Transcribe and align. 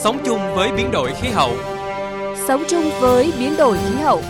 Sống 0.00 0.18
chung 0.24 0.38
với 0.56 0.72
biến 0.72 0.90
đổi 0.90 1.12
khí 1.20 1.28
hậu. 1.28 1.56
Sống 2.48 2.62
chung 2.68 2.90
với 3.00 3.32
biến 3.38 3.54
đổi 3.58 3.76
khí 3.78 3.94
hậu. 3.94 4.22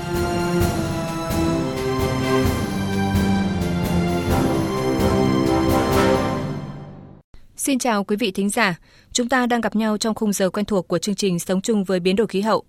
Xin 7.56 7.78
chào 7.78 8.04
quý 8.04 8.16
vị 8.16 8.30
thính 8.30 8.50
giả. 8.50 8.78
Chúng 9.12 9.28
ta 9.28 9.46
đang 9.46 9.60
gặp 9.60 9.76
nhau 9.76 9.98
trong 9.98 10.14
khung 10.14 10.32
giờ 10.32 10.50
quen 10.50 10.66
thuộc 10.66 10.88
của 10.88 10.98
chương 10.98 11.14
trình 11.14 11.38
Sống 11.38 11.60
chung 11.60 11.84
với 11.84 12.00
biến 12.00 12.16
đổi 12.16 12.26
khí 12.26 12.40
hậu. 12.40 12.64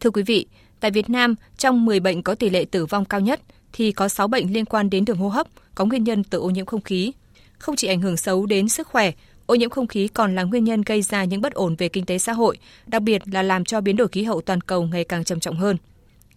Thưa 0.00 0.10
quý 0.10 0.22
vị, 0.22 0.46
tại 0.80 0.90
Việt 0.90 1.10
Nam, 1.10 1.34
trong 1.58 1.84
10 1.84 2.00
bệnh 2.00 2.22
có 2.22 2.34
tỷ 2.34 2.50
lệ 2.50 2.64
tử 2.64 2.86
vong 2.86 3.04
cao 3.04 3.20
nhất 3.20 3.40
thì 3.72 3.92
có 3.92 4.08
6 4.08 4.28
bệnh 4.28 4.52
liên 4.52 4.64
quan 4.64 4.90
đến 4.90 5.04
đường 5.04 5.18
hô 5.18 5.28
hấp, 5.28 5.46
có 5.74 5.84
nguyên 5.84 6.04
nhân 6.04 6.24
từ 6.24 6.38
ô 6.38 6.50
nhiễm 6.50 6.66
không 6.66 6.80
khí. 6.80 7.12
Không 7.58 7.76
chỉ 7.76 7.88
ảnh 7.88 8.00
hưởng 8.00 8.16
xấu 8.16 8.46
đến 8.46 8.68
sức 8.68 8.88
khỏe, 8.88 9.12
ô 9.46 9.54
nhiễm 9.54 9.70
không 9.70 9.86
khí 9.86 10.08
còn 10.08 10.34
là 10.34 10.42
nguyên 10.42 10.64
nhân 10.64 10.82
gây 10.82 11.02
ra 11.02 11.24
những 11.24 11.40
bất 11.40 11.54
ổn 11.54 11.74
về 11.78 11.88
kinh 11.88 12.06
tế 12.06 12.18
xã 12.18 12.32
hội, 12.32 12.58
đặc 12.86 13.02
biệt 13.02 13.22
là 13.32 13.42
làm 13.42 13.64
cho 13.64 13.80
biến 13.80 13.96
đổi 13.96 14.08
khí 14.08 14.22
hậu 14.22 14.40
toàn 14.40 14.60
cầu 14.60 14.82
ngày 14.82 15.04
càng 15.04 15.24
trầm 15.24 15.40
trọng 15.40 15.56
hơn. 15.56 15.76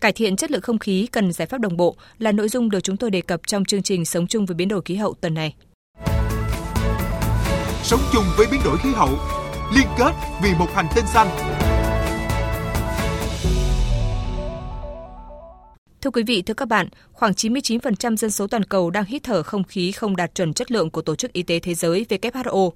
Cải 0.02 0.11
thiện 0.11 0.35
chất 0.35 0.52
lượng 0.52 0.61
không 0.61 0.79
khí 0.79 1.07
cần 1.12 1.34
giải 1.34 1.45
pháp 1.45 1.62
đồng 1.62 1.77
bộ 1.77 1.95
là 2.20 2.31
nội 2.31 2.49
dung 2.49 2.70
được 2.70 2.79
chúng 2.84 2.98
tôi 2.98 3.12
đề 3.12 3.21
cập 3.21 3.41
trong 3.48 3.65
chương 3.65 3.84
trình 3.84 4.05
Sống 4.05 4.27
chung 4.27 4.45
với 4.45 4.55
biến 4.55 4.67
đổi 4.67 4.81
khí 4.85 4.95
hậu 4.95 5.13
tuần 5.13 5.34
này. 5.34 5.55
Sống 7.84 7.99
chung 8.13 8.23
với 8.38 8.48
biến 8.51 8.62
đổi 8.65 8.77
khí 8.77 8.89
hậu, 8.93 9.09
liên 9.76 9.87
kết 9.98 10.12
vì 10.43 10.49
một 10.59 10.67
hành 10.73 10.87
tinh 10.95 11.05
xanh. 11.13 11.56
Thưa 16.01 16.11
quý 16.11 16.23
vị, 16.23 16.41
thưa 16.41 16.53
các 16.53 16.65
bạn, 16.65 16.87
khoảng 17.11 17.31
99% 17.31 18.15
dân 18.15 18.31
số 18.31 18.47
toàn 18.47 18.63
cầu 18.63 18.89
đang 18.89 19.05
hít 19.05 19.23
thở 19.23 19.43
không 19.43 19.63
khí 19.63 19.91
không 19.91 20.15
đạt 20.15 20.35
chuẩn 20.35 20.53
chất 20.53 20.71
lượng 20.71 20.89
của 20.89 21.01
Tổ 21.01 21.15
chức 21.15 21.33
Y 21.33 21.43
tế 21.43 21.59
Thế 21.59 21.73
giới 21.73 22.05
WHO. 22.09 22.71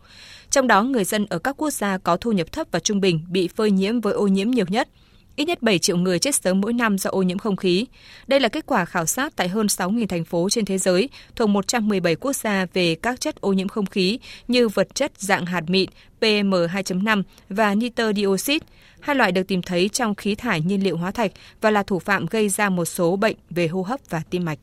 Trong 0.50 0.68
đó, 0.68 0.84
người 0.84 1.04
dân 1.04 1.26
ở 1.30 1.40
các 1.40 1.58
quốc 1.58 1.70
gia 1.70 1.98
có 1.98 2.18
thu 2.18 2.32
nhập 2.32 2.52
thấp 2.52 2.68
và 2.72 2.80
trung 2.80 3.02
bình 3.02 3.20
bị 3.30 3.48
phơi 3.48 3.72
nhiễm 3.72 4.02
với 4.02 4.14
ô 4.14 4.28
nhiễm 4.28 4.52
nhiều 4.52 4.66
nhất– 4.70 4.90
Ít 5.36 5.46
nhất 5.46 5.62
7 5.62 5.80
triệu 5.80 5.98
người 5.98 6.20
chết 6.20 6.36
sớm 6.36 6.62
mỗi 6.62 6.74
năm 6.74 6.98
do 6.98 7.10
ô 7.10 7.22
nhiễm 7.22 7.38
không 7.38 7.56
khí. 7.56 7.86
Đây 8.28 8.40
là 8.40 8.50
kết 8.50 8.66
quả 8.66 8.86
khảo 8.86 9.06
sát 9.06 9.36
tại 9.36 9.48
hơn 9.48 9.68
6.000 9.68 10.08
thành 10.08 10.24
phố 10.24 10.50
trên 10.50 10.66
thế 10.66 10.78
giới 10.78 11.10
thuộc 11.36 11.50
117 11.50 12.16
quốc 12.16 12.36
gia 12.36 12.66
về 12.74 12.96
các 12.96 13.22
chất 13.22 13.42
ô 13.42 13.54
nhiễm 13.54 13.68
không 13.68 13.86
khí 13.86 14.20
như 14.48 14.68
vật 14.68 14.96
chất 14.96 15.12
dạng 15.18 15.46
hạt 15.46 15.64
mịn, 15.68 15.90
PM2.5 16.22 17.24
và 17.50 17.76
nitơ 17.76 18.14
dioxide, 18.14 18.66
hai 19.00 19.16
loại 19.16 19.32
được 19.32 19.48
tìm 19.48 19.62
thấy 19.62 19.90
trong 19.90 20.16
khí 20.16 20.36
thải 20.36 20.62
nhiên 20.62 20.84
liệu 20.84 20.98
hóa 20.98 21.12
thạch 21.12 21.32
và 21.62 21.72
là 21.72 21.84
thủ 21.84 22.00
phạm 22.00 22.26
gây 22.26 22.50
ra 22.50 22.70
một 22.70 22.86
số 22.86 23.16
bệnh 23.16 23.36
về 23.50 23.68
hô 23.68 23.82
hấp 23.82 24.00
và 24.10 24.22
tim 24.30 24.46
mạch. 24.46 24.60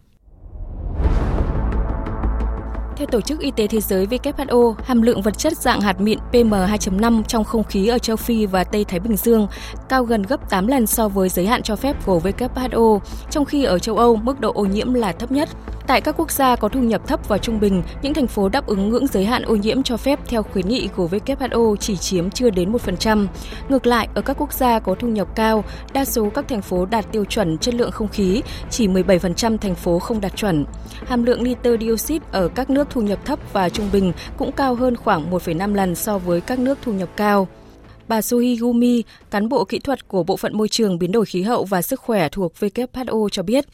Theo 2.98 3.06
Tổ 3.06 3.20
chức 3.20 3.40
Y 3.40 3.50
tế 3.50 3.66
Thế 3.66 3.80
giới 3.80 4.06
WHO, 4.06 4.74
hàm 4.84 5.02
lượng 5.02 5.22
vật 5.22 5.38
chất 5.38 5.56
dạng 5.56 5.80
hạt 5.80 6.00
mịn 6.00 6.18
PM2.5 6.32 7.22
trong 7.22 7.44
không 7.44 7.64
khí 7.64 7.86
ở 7.86 7.98
châu 7.98 8.16
Phi 8.16 8.46
và 8.46 8.64
Tây 8.64 8.84
Thái 8.84 9.00
Bình 9.00 9.16
Dương 9.16 9.48
cao 9.88 10.04
gần 10.04 10.22
gấp 10.22 10.50
8 10.50 10.66
lần 10.66 10.86
so 10.86 11.08
với 11.08 11.28
giới 11.28 11.46
hạn 11.46 11.62
cho 11.62 11.76
phép 11.76 12.06
của 12.06 12.20
WHO, 12.20 12.98
trong 13.30 13.44
khi 13.44 13.64
ở 13.64 13.78
châu 13.78 13.96
Âu 13.96 14.16
mức 14.16 14.40
độ 14.40 14.52
ô 14.52 14.64
nhiễm 14.64 14.94
là 14.94 15.12
thấp 15.12 15.32
nhất. 15.32 15.48
Tại 15.88 16.00
các 16.00 16.14
quốc 16.18 16.30
gia 16.30 16.56
có 16.56 16.68
thu 16.68 16.80
nhập 16.80 17.08
thấp 17.08 17.28
và 17.28 17.38
trung 17.38 17.60
bình, 17.60 17.82
những 18.02 18.14
thành 18.14 18.26
phố 18.26 18.48
đáp 18.48 18.66
ứng 18.66 18.88
ngưỡng 18.88 19.06
giới 19.06 19.24
hạn 19.24 19.42
ô 19.42 19.56
nhiễm 19.56 19.82
cho 19.82 19.96
phép 19.96 20.18
theo 20.26 20.42
khuyến 20.42 20.68
nghị 20.68 20.88
của 20.96 21.06
WHO 21.06 21.76
chỉ 21.76 21.96
chiếm 21.96 22.30
chưa 22.30 22.50
đến 22.50 22.72
1%. 22.72 23.26
Ngược 23.68 23.86
lại, 23.86 24.08
ở 24.14 24.22
các 24.22 24.36
quốc 24.40 24.52
gia 24.52 24.78
có 24.78 24.94
thu 24.94 25.08
nhập 25.08 25.28
cao, 25.34 25.64
đa 25.92 26.04
số 26.04 26.30
các 26.34 26.48
thành 26.48 26.62
phố 26.62 26.86
đạt 26.86 27.12
tiêu 27.12 27.24
chuẩn 27.24 27.58
chất 27.58 27.74
lượng 27.74 27.90
không 27.90 28.08
khí, 28.08 28.42
chỉ 28.70 28.88
17% 28.88 29.58
thành 29.58 29.74
phố 29.74 29.98
không 29.98 30.20
đạt 30.20 30.36
chuẩn. 30.36 30.64
Hàm 31.06 31.24
lượng 31.24 31.42
nitơ 31.44 31.76
dioxide 31.80 32.26
ở 32.32 32.48
các 32.48 32.70
nước 32.70 32.88
thu 32.90 33.00
nhập 33.00 33.18
thấp 33.24 33.38
và 33.52 33.68
trung 33.68 33.88
bình 33.92 34.12
cũng 34.38 34.52
cao 34.52 34.74
hơn 34.74 34.96
khoảng 34.96 35.30
1,5 35.30 35.74
lần 35.74 35.94
so 35.94 36.18
với 36.18 36.40
các 36.40 36.58
nước 36.58 36.78
thu 36.82 36.92
nhập 36.92 37.08
cao. 37.16 37.48
Bà 38.08 38.22
Suhigumi, 38.22 39.02
cán 39.30 39.48
bộ 39.48 39.64
kỹ 39.64 39.78
thuật 39.78 40.08
của 40.08 40.22
Bộ 40.22 40.36
phận 40.36 40.58
Môi 40.58 40.68
trường 40.68 40.98
Biến 40.98 41.12
đổi 41.12 41.26
Khí 41.26 41.42
hậu 41.42 41.64
và 41.64 41.82
Sức 41.82 42.00
khỏe 42.00 42.28
thuộc 42.28 42.52
WHO 42.60 43.28
cho 43.28 43.42
biết, 43.42 43.64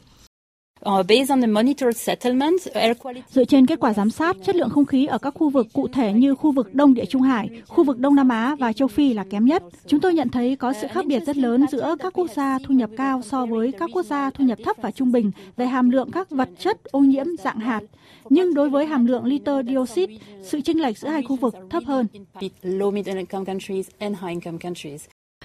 Dựa 3.29 3.45
trên 3.45 3.65
kết 3.65 3.79
quả 3.79 3.93
giám 3.93 4.09
sát, 4.09 4.35
chất 4.45 4.55
lượng 4.55 4.69
không 4.69 4.85
khí 4.85 5.05
ở 5.05 5.17
các 5.17 5.33
khu 5.33 5.49
vực 5.49 5.67
cụ 5.73 5.87
thể 5.87 6.13
như 6.13 6.35
khu 6.35 6.51
vực 6.51 6.73
Đông 6.73 6.93
Địa 6.93 7.05
Trung 7.05 7.21
Hải, 7.21 7.49
khu 7.67 7.83
vực 7.83 7.99
Đông 7.99 8.15
Nam 8.15 8.29
Á 8.29 8.55
và 8.59 8.73
châu 8.73 8.87
Phi 8.87 9.13
là 9.13 9.23
kém 9.29 9.45
nhất. 9.45 9.63
Chúng 9.87 9.99
tôi 9.99 10.13
nhận 10.13 10.29
thấy 10.29 10.55
có 10.55 10.73
sự 10.81 10.87
khác 10.87 11.05
biệt 11.05 11.19
rất 11.25 11.37
lớn 11.37 11.65
giữa 11.71 11.95
các 11.99 12.13
quốc 12.13 12.29
gia 12.35 12.59
thu 12.59 12.73
nhập 12.73 12.89
cao 12.97 13.21
so 13.21 13.45
với 13.45 13.71
các 13.71 13.89
quốc 13.93 14.05
gia 14.05 14.29
thu 14.29 14.45
nhập 14.45 14.57
thấp 14.65 14.75
và 14.81 14.91
trung 14.91 15.11
bình 15.11 15.31
về 15.57 15.65
hàm 15.65 15.89
lượng 15.89 16.11
các 16.11 16.29
vật 16.29 16.49
chất 16.59 16.83
ô 16.83 16.99
nhiễm 16.99 17.25
dạng 17.43 17.59
hạt. 17.59 17.81
Nhưng 18.29 18.53
đối 18.53 18.69
với 18.69 18.85
hàm 18.85 19.05
lượng 19.05 19.25
liter 19.25 19.67
dioxide, 19.67 20.15
sự 20.43 20.61
chênh 20.61 20.81
lệch 20.81 20.97
giữa 20.97 21.09
hai 21.09 21.23
khu 21.23 21.35
vực 21.35 21.55
thấp 21.69 21.83
hơn. 21.85 22.07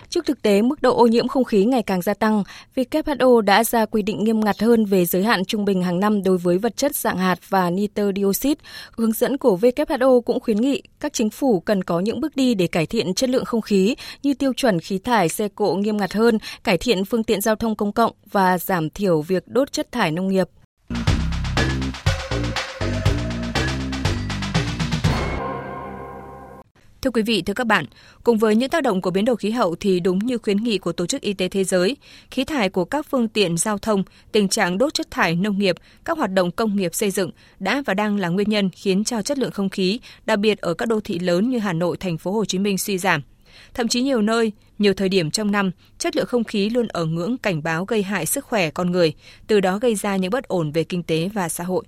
Trước 0.08 0.26
thực 0.26 0.42
tế 0.42 0.62
mức 0.62 0.82
độ 0.82 0.96
ô 0.96 1.06
nhiễm 1.06 1.28
không 1.28 1.44
khí 1.44 1.64
ngày 1.64 1.82
càng 1.82 2.02
gia 2.02 2.14
tăng, 2.14 2.42
WHO 2.76 3.40
đã 3.40 3.64
ra 3.64 3.86
quy 3.86 4.02
định 4.02 4.24
nghiêm 4.24 4.40
ngặt 4.40 4.60
hơn 4.60 4.84
về 4.84 5.04
giới 5.04 5.22
hạn 5.22 5.44
trung 5.44 5.64
bình 5.64 5.82
hàng 5.82 6.00
năm 6.00 6.22
đối 6.22 6.38
với 6.38 6.58
vật 6.58 6.76
chất 6.76 6.96
dạng 6.96 7.18
hạt 7.18 7.38
và 7.48 7.70
nitơ 7.70 8.12
dioxide. 8.16 8.60
Hướng 8.96 9.12
dẫn 9.12 9.38
của 9.38 9.56
WHO 9.56 10.20
cũng 10.20 10.40
khuyến 10.40 10.56
nghị 10.56 10.82
các 11.00 11.12
chính 11.12 11.30
phủ 11.30 11.60
cần 11.60 11.84
có 11.84 12.00
những 12.00 12.20
bước 12.20 12.36
đi 12.36 12.54
để 12.54 12.66
cải 12.66 12.86
thiện 12.86 13.14
chất 13.14 13.30
lượng 13.30 13.44
không 13.44 13.60
khí 13.60 13.94
như 14.22 14.34
tiêu 14.34 14.52
chuẩn 14.52 14.80
khí 14.80 14.98
thải 14.98 15.28
xe 15.28 15.48
cộ 15.48 15.74
nghiêm 15.74 15.96
ngặt 15.96 16.12
hơn, 16.12 16.38
cải 16.64 16.78
thiện 16.78 17.04
phương 17.04 17.24
tiện 17.24 17.40
giao 17.40 17.56
thông 17.56 17.76
công 17.76 17.92
cộng 17.92 18.12
và 18.30 18.58
giảm 18.58 18.90
thiểu 18.90 19.22
việc 19.22 19.48
đốt 19.48 19.72
chất 19.72 19.92
thải 19.92 20.10
nông 20.10 20.28
nghiệp. 20.28 20.48
Thưa 27.02 27.10
quý 27.10 27.22
vị, 27.22 27.42
thưa 27.42 27.54
các 27.54 27.66
bạn, 27.66 27.84
cùng 28.24 28.38
với 28.38 28.56
những 28.56 28.70
tác 28.70 28.82
động 28.82 29.00
của 29.00 29.10
biến 29.10 29.24
đổi 29.24 29.36
khí 29.36 29.50
hậu 29.50 29.74
thì 29.80 30.00
đúng 30.00 30.18
như 30.18 30.38
khuyến 30.38 30.56
nghị 30.56 30.78
của 30.78 30.92
Tổ 30.92 31.06
chức 31.06 31.20
Y 31.20 31.32
tế 31.32 31.48
Thế 31.48 31.64
giới, 31.64 31.96
khí 32.30 32.44
thải 32.44 32.68
của 32.68 32.84
các 32.84 33.06
phương 33.10 33.28
tiện 33.28 33.56
giao 33.56 33.78
thông, 33.78 34.02
tình 34.32 34.48
trạng 34.48 34.78
đốt 34.78 34.94
chất 34.94 35.10
thải 35.10 35.34
nông 35.34 35.58
nghiệp, 35.58 35.76
các 36.04 36.18
hoạt 36.18 36.32
động 36.32 36.50
công 36.50 36.76
nghiệp 36.76 36.94
xây 36.94 37.10
dựng 37.10 37.30
đã 37.58 37.82
và 37.86 37.94
đang 37.94 38.16
là 38.16 38.28
nguyên 38.28 38.50
nhân 38.50 38.70
khiến 38.70 39.04
cho 39.04 39.22
chất 39.22 39.38
lượng 39.38 39.50
không 39.50 39.68
khí, 39.68 40.00
đặc 40.26 40.38
biệt 40.38 40.58
ở 40.58 40.74
các 40.74 40.88
đô 40.88 41.00
thị 41.00 41.18
lớn 41.18 41.50
như 41.50 41.58
Hà 41.58 41.72
Nội, 41.72 41.96
thành 42.00 42.18
phố 42.18 42.32
Hồ 42.32 42.44
Chí 42.44 42.58
Minh 42.58 42.78
suy 42.78 42.98
giảm. 42.98 43.22
Thậm 43.74 43.88
chí 43.88 44.02
nhiều 44.02 44.22
nơi, 44.22 44.52
nhiều 44.78 44.94
thời 44.94 45.08
điểm 45.08 45.30
trong 45.30 45.50
năm, 45.50 45.70
chất 45.98 46.16
lượng 46.16 46.26
không 46.26 46.44
khí 46.44 46.70
luôn 46.70 46.88
ở 46.88 47.04
ngưỡng 47.04 47.38
cảnh 47.38 47.62
báo 47.62 47.84
gây 47.84 48.02
hại 48.02 48.26
sức 48.26 48.44
khỏe 48.44 48.70
con 48.70 48.90
người, 48.90 49.14
từ 49.46 49.60
đó 49.60 49.78
gây 49.78 49.94
ra 49.94 50.16
những 50.16 50.30
bất 50.30 50.48
ổn 50.48 50.72
về 50.72 50.84
kinh 50.84 51.02
tế 51.02 51.30
và 51.34 51.48
xã 51.48 51.64
hội. 51.64 51.84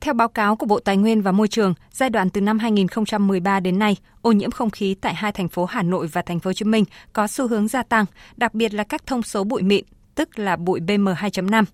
Theo 0.00 0.14
báo 0.14 0.28
cáo 0.28 0.56
của 0.56 0.66
Bộ 0.66 0.80
Tài 0.80 0.96
nguyên 0.96 1.22
và 1.22 1.32
Môi 1.32 1.48
trường, 1.48 1.74
giai 1.92 2.10
đoạn 2.10 2.30
từ 2.30 2.40
năm 2.40 2.58
2013 2.58 3.60
đến 3.60 3.78
nay, 3.78 3.96
ô 4.22 4.32
nhiễm 4.32 4.50
không 4.50 4.70
khí 4.70 4.94
tại 5.00 5.14
hai 5.14 5.32
thành 5.32 5.48
phố 5.48 5.64
Hà 5.64 5.82
Nội 5.82 6.06
và 6.06 6.22
thành 6.22 6.40
phố 6.40 6.48
Hồ 6.48 6.52
Chí 6.52 6.64
Minh 6.64 6.84
có 7.12 7.26
xu 7.26 7.48
hướng 7.48 7.68
gia 7.68 7.82
tăng, 7.82 8.04
đặc 8.36 8.54
biệt 8.54 8.74
là 8.74 8.84
các 8.84 9.06
thông 9.06 9.22
số 9.22 9.44
bụi 9.44 9.62
mịn, 9.62 9.84
tức 10.14 10.38
là 10.38 10.56
bụi 10.56 10.80
PM2.5. 10.80 11.64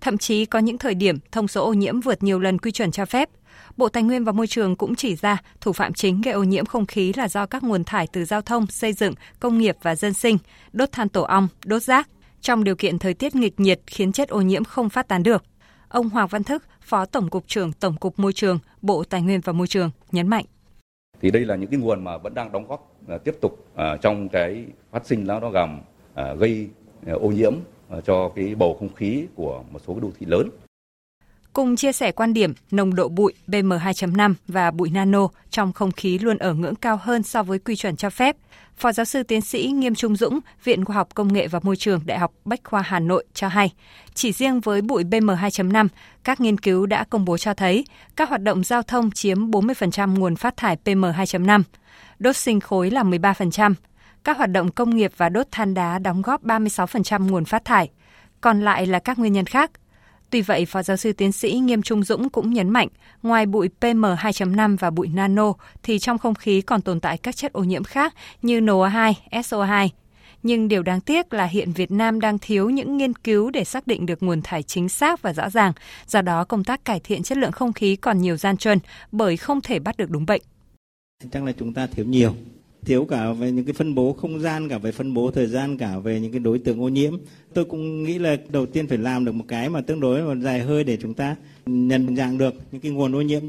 Thậm 0.00 0.18
chí 0.18 0.44
có 0.44 0.58
những 0.58 0.78
thời 0.78 0.94
điểm 0.94 1.18
thông 1.32 1.48
số 1.48 1.66
ô 1.66 1.72
nhiễm 1.72 2.00
vượt 2.00 2.22
nhiều 2.22 2.40
lần 2.40 2.58
quy 2.58 2.70
chuẩn 2.70 2.90
cho 2.90 3.04
phép. 3.04 3.28
Bộ 3.76 3.88
Tài 3.88 4.02
nguyên 4.02 4.24
và 4.24 4.32
Môi 4.32 4.46
trường 4.46 4.76
cũng 4.76 4.94
chỉ 4.94 5.16
ra 5.16 5.38
thủ 5.60 5.72
phạm 5.72 5.92
chính 5.92 6.20
gây 6.20 6.34
ô 6.34 6.42
nhiễm 6.42 6.66
không 6.66 6.86
khí 6.86 7.12
là 7.16 7.28
do 7.28 7.46
các 7.46 7.62
nguồn 7.62 7.84
thải 7.84 8.06
từ 8.06 8.24
giao 8.24 8.42
thông, 8.42 8.66
xây 8.66 8.92
dựng, 8.92 9.14
công 9.40 9.58
nghiệp 9.58 9.76
và 9.82 9.94
dân 9.94 10.14
sinh, 10.14 10.38
đốt 10.72 10.92
than 10.92 11.08
tổ 11.08 11.22
ong, 11.22 11.48
đốt 11.64 11.82
rác. 11.82 12.08
Trong 12.40 12.64
điều 12.64 12.76
kiện 12.76 12.98
thời 12.98 13.14
tiết 13.14 13.34
nghịch 13.34 13.60
nhiệt 13.60 13.80
khiến 13.86 14.12
chất 14.12 14.28
ô 14.28 14.40
nhiễm 14.40 14.64
không 14.64 14.88
phát 14.88 15.08
tán 15.08 15.22
được. 15.22 15.44
Ông 15.88 16.10
Hoàng 16.10 16.28
Văn 16.28 16.44
Thức, 16.44 16.64
Phó 16.82 17.04
Tổng 17.04 17.28
cục 17.30 17.44
trưởng 17.46 17.72
Tổng 17.72 17.96
cục 17.96 18.18
Môi 18.18 18.32
trường, 18.32 18.58
Bộ 18.82 19.04
Tài 19.04 19.22
nguyên 19.22 19.40
và 19.40 19.52
Môi 19.52 19.66
trường 19.66 19.90
nhấn 20.12 20.28
mạnh. 20.28 20.44
Thì 21.20 21.30
đây 21.30 21.44
là 21.44 21.56
những 21.56 21.70
cái 21.70 21.80
nguồn 21.80 22.04
mà 22.04 22.16
vẫn 22.18 22.34
đang 22.34 22.52
đóng 22.52 22.66
góp 22.68 22.96
à, 23.08 23.18
tiếp 23.18 23.34
tục 23.40 23.66
à, 23.74 23.96
trong 23.96 24.28
cái 24.28 24.64
phát 24.90 25.06
sinh 25.06 25.24
lá 25.24 25.40
đó 25.40 25.50
gầm 25.50 25.80
à, 26.14 26.34
gây 26.34 26.68
ô 27.06 27.28
nhiễm 27.28 27.54
cho 28.04 28.28
cái 28.28 28.54
bầu 28.54 28.76
không 28.78 28.94
khí 28.94 29.26
của 29.34 29.64
một 29.70 29.78
số 29.86 29.98
đô 30.00 30.10
thị 30.18 30.26
lớn. 30.26 30.48
Cùng 31.52 31.76
chia 31.76 31.92
sẻ 31.92 32.12
quan 32.12 32.34
điểm, 32.34 32.54
nồng 32.70 32.94
độ 32.94 33.08
bụi 33.08 33.32
PM2.5 33.46 34.34
và 34.48 34.70
bụi 34.70 34.90
nano 34.90 35.28
trong 35.50 35.72
không 35.72 35.92
khí 35.92 36.18
luôn 36.18 36.38
ở 36.38 36.54
ngưỡng 36.54 36.74
cao 36.74 36.98
hơn 37.02 37.22
so 37.22 37.42
với 37.42 37.58
quy 37.58 37.76
chuẩn 37.76 37.96
cho 37.96 38.10
phép. 38.10 38.36
Phó 38.76 38.92
giáo 38.92 39.04
sư 39.04 39.22
tiến 39.22 39.40
sĩ 39.40 39.66
Nghiêm 39.74 39.94
Trung 39.94 40.16
Dũng, 40.16 40.40
Viện 40.64 40.84
Khoa 40.84 40.96
học 40.96 41.08
Công 41.14 41.32
nghệ 41.32 41.48
và 41.48 41.60
Môi 41.62 41.76
trường 41.76 42.00
Đại 42.06 42.18
học 42.18 42.32
Bách 42.44 42.60
khoa 42.64 42.82
Hà 42.82 42.98
Nội 42.98 43.24
cho 43.34 43.48
hay, 43.48 43.72
chỉ 44.14 44.32
riêng 44.32 44.60
với 44.60 44.82
bụi 44.82 45.04
PM2.5, 45.04 45.88
các 46.24 46.40
nghiên 46.40 46.58
cứu 46.58 46.86
đã 46.86 47.04
công 47.04 47.24
bố 47.24 47.38
cho 47.38 47.54
thấy 47.54 47.84
các 48.16 48.28
hoạt 48.28 48.42
động 48.42 48.64
giao 48.64 48.82
thông 48.82 49.10
chiếm 49.10 49.50
40% 49.50 50.18
nguồn 50.18 50.36
phát 50.36 50.56
thải 50.56 50.76
PM2.5, 50.84 51.62
đốt 52.18 52.36
sinh 52.36 52.60
khối 52.60 52.90
là 52.90 53.02
13%, 53.02 53.74
các 54.24 54.36
hoạt 54.36 54.50
động 54.50 54.70
công 54.70 54.96
nghiệp 54.96 55.12
và 55.16 55.28
đốt 55.28 55.46
than 55.50 55.74
đá 55.74 55.98
đóng 55.98 56.22
góp 56.22 56.44
36% 56.44 57.30
nguồn 57.30 57.44
phát 57.44 57.64
thải, 57.64 57.90
còn 58.40 58.60
lại 58.60 58.86
là 58.86 58.98
các 58.98 59.18
nguyên 59.18 59.32
nhân 59.32 59.46
khác 59.46 59.70
Tuy 60.32 60.42
vậy, 60.42 60.66
Phó 60.66 60.82
giáo 60.82 60.96
sư 60.96 61.12
tiến 61.12 61.32
sĩ 61.32 61.52
Nghiêm 61.52 61.82
Trung 61.82 62.04
Dũng 62.04 62.30
cũng 62.30 62.52
nhấn 62.52 62.70
mạnh, 62.70 62.88
ngoài 63.22 63.46
bụi 63.46 63.70
PM2.5 63.80 64.76
và 64.76 64.90
bụi 64.90 65.08
nano 65.08 65.52
thì 65.82 65.98
trong 65.98 66.18
không 66.18 66.34
khí 66.34 66.60
còn 66.60 66.80
tồn 66.80 67.00
tại 67.00 67.18
các 67.18 67.36
chất 67.36 67.52
ô 67.52 67.64
nhiễm 67.64 67.84
khác 67.84 68.14
như 68.42 68.60
NO2, 68.60 69.12
SO2. 69.30 69.88
Nhưng 70.42 70.68
điều 70.68 70.82
đáng 70.82 71.00
tiếc 71.00 71.32
là 71.32 71.44
hiện 71.44 71.72
Việt 71.72 71.90
Nam 71.90 72.20
đang 72.20 72.38
thiếu 72.38 72.70
những 72.70 72.96
nghiên 72.96 73.14
cứu 73.14 73.50
để 73.50 73.64
xác 73.64 73.86
định 73.86 74.06
được 74.06 74.22
nguồn 74.22 74.42
thải 74.42 74.62
chính 74.62 74.88
xác 74.88 75.22
và 75.22 75.32
rõ 75.32 75.50
ràng, 75.50 75.72
do 76.06 76.22
đó 76.22 76.44
công 76.44 76.64
tác 76.64 76.84
cải 76.84 77.00
thiện 77.00 77.22
chất 77.22 77.38
lượng 77.38 77.52
không 77.52 77.72
khí 77.72 77.96
còn 77.96 78.20
nhiều 78.20 78.36
gian 78.36 78.56
truân 78.56 78.78
bởi 79.12 79.36
không 79.36 79.60
thể 79.60 79.78
bắt 79.78 79.96
được 79.96 80.10
đúng 80.10 80.26
bệnh. 80.26 80.42
Chắc 81.32 81.44
là 81.44 81.52
chúng 81.58 81.74
ta 81.74 81.86
thiếu 81.86 82.06
nhiều 82.08 82.34
thiếu 82.84 83.04
cả 83.04 83.32
về 83.32 83.52
những 83.52 83.64
cái 83.64 83.72
phân 83.72 83.94
bố 83.94 84.12
không 84.12 84.40
gian 84.40 84.68
cả 84.68 84.78
về 84.78 84.92
phân 84.92 85.14
bố 85.14 85.30
thời 85.30 85.46
gian 85.46 85.78
cả 85.78 85.98
về 85.98 86.20
những 86.20 86.32
cái 86.32 86.40
đối 86.40 86.58
tượng 86.58 86.82
ô 86.82 86.88
nhiễm 86.88 87.12
tôi 87.54 87.64
cũng 87.64 88.02
nghĩ 88.02 88.18
là 88.18 88.36
đầu 88.48 88.66
tiên 88.66 88.86
phải 88.86 88.98
làm 88.98 89.24
được 89.24 89.32
một 89.32 89.44
cái 89.48 89.68
mà 89.68 89.80
tương 89.80 90.00
đối 90.00 90.22
và 90.22 90.34
dài 90.34 90.60
hơi 90.60 90.84
để 90.84 90.96
chúng 90.96 91.14
ta 91.14 91.36
nhận 91.66 92.16
dạng 92.16 92.38
được 92.38 92.54
những 92.72 92.80
cái 92.80 92.92
nguồn 92.92 93.14
ô 93.14 93.20
nhiễm 93.20 93.42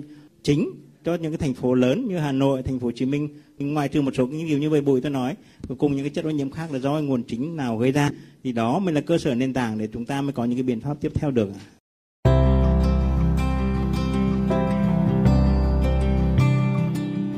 chính 0.44 0.70
cho 1.04 1.16
những 1.16 1.32
cái 1.32 1.38
thành 1.38 1.54
phố 1.54 1.74
lớn 1.74 2.08
như 2.08 2.18
Hà 2.18 2.32
Nội, 2.32 2.64
thành 2.64 2.80
phố 2.80 2.88
Hồ 2.88 2.92
Chí 2.92 3.06
Minh 3.06 3.30
ngoài 3.60 3.90
trừ 3.90 4.02
một 4.02 4.16
số 4.16 4.28
những 4.28 4.48
điều 4.48 4.60
như 4.60 4.70
vậy 4.70 4.82
bụi 4.82 5.02
tôi 5.02 5.12
nói 5.12 5.36
cùng 5.78 5.96
những 5.96 6.04
cái 6.04 6.10
chất 6.10 6.26
ô 6.26 6.30
nhiễm 6.30 6.52
khác 6.52 6.72
là 6.72 6.80
do 6.80 6.92
nguồn 6.92 7.24
chính 7.24 7.56
nào 7.56 7.78
gây 7.78 7.92
ra 7.92 8.10
thì 8.44 8.52
đó 8.52 8.80
mới 8.80 8.94
là 8.94 9.02
cơ 9.02 9.18
sở 9.18 9.36
nền 9.36 9.54
tảng 9.54 9.78
để 9.78 9.88
chúng 9.94 10.06
ta 10.06 10.22
mới 10.22 10.34
có 10.34 10.46
những 10.46 10.58
cái 10.58 10.64
biện 10.64 10.80
pháp 10.80 10.98
tiếp 11.02 11.12
theo 11.16 11.32
được. 11.32 11.50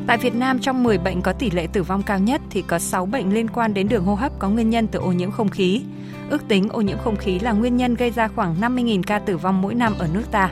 Tại 0.08 0.18
Việt 0.18 0.36
Nam, 0.36 0.60
trong 0.60 0.84
10 0.84 0.98
bệnh 0.98 1.22
có 1.22 1.34
tỷ 1.34 1.52
lệ 1.52 1.68
tử 1.74 1.84
vong 1.84 2.04
cao 2.04 2.20
nhất 2.20 2.42
thì 2.50 2.62
có 2.62 2.80
6 2.80 3.06
bệnh 3.06 3.34
liên 3.34 3.48
quan 3.48 3.74
đến 3.74 3.88
đường 3.90 4.06
hô 4.06 4.16
hấp 4.16 4.40
có 4.40 4.50
nguyên 4.50 4.70
nhân 4.70 4.88
từ 4.88 5.00
ô 5.00 5.12
nhiễm 5.12 5.32
không 5.32 5.50
khí. 5.50 5.82
Ước 6.30 6.48
tính 6.48 6.70
ô 6.70 6.82
nhiễm 6.82 6.98
không 6.98 7.16
khí 7.16 7.40
là 7.40 7.52
nguyên 7.52 7.78
nhân 7.78 7.96
gây 7.96 8.12
ra 8.12 8.28
khoảng 8.28 8.62
50.000 8.62 9.02
ca 9.04 9.20
tử 9.20 9.38
vong 9.38 9.62
mỗi 9.62 9.76
năm 9.76 9.94
ở 9.98 10.08
nước 10.14 10.32
ta. 10.32 10.52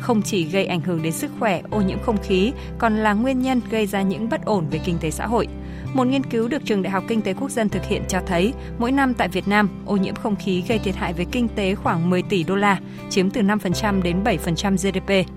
Không 0.00 0.22
chỉ 0.22 0.44
gây 0.44 0.66
ảnh 0.66 0.80
hưởng 0.80 1.02
đến 1.02 1.12
sức 1.12 1.30
khỏe, 1.38 1.62
ô 1.70 1.80
nhiễm 1.80 1.98
không 2.02 2.16
khí 2.22 2.52
còn 2.78 2.96
là 2.96 3.12
nguyên 3.12 3.42
nhân 3.42 3.60
gây 3.70 3.86
ra 3.86 4.02
những 4.02 4.28
bất 4.28 4.44
ổn 4.44 4.66
về 4.70 4.78
kinh 4.84 4.98
tế 5.00 5.10
xã 5.10 5.26
hội. 5.26 5.48
Một 5.94 6.06
nghiên 6.06 6.24
cứu 6.24 6.48
được 6.48 6.64
Trường 6.64 6.82
Đại 6.82 6.90
học 6.90 7.04
Kinh 7.08 7.22
tế 7.22 7.34
Quốc 7.34 7.50
dân 7.50 7.68
thực 7.68 7.84
hiện 7.84 8.02
cho 8.08 8.20
thấy, 8.26 8.52
mỗi 8.78 8.92
năm 8.92 9.14
tại 9.14 9.28
Việt 9.28 9.48
Nam, 9.48 9.68
ô 9.86 9.96
nhiễm 9.96 10.14
không 10.14 10.36
khí 10.36 10.64
gây 10.68 10.78
thiệt 10.78 10.96
hại 10.96 11.12
về 11.12 11.24
kinh 11.32 11.48
tế 11.48 11.74
khoảng 11.74 12.10
10 12.10 12.22
tỷ 12.22 12.44
đô 12.44 12.56
la, 12.56 12.80
chiếm 13.10 13.30
từ 13.30 13.40
5% 13.40 14.02
đến 14.02 14.24
7% 14.24 14.76
GDP. 14.76 15.30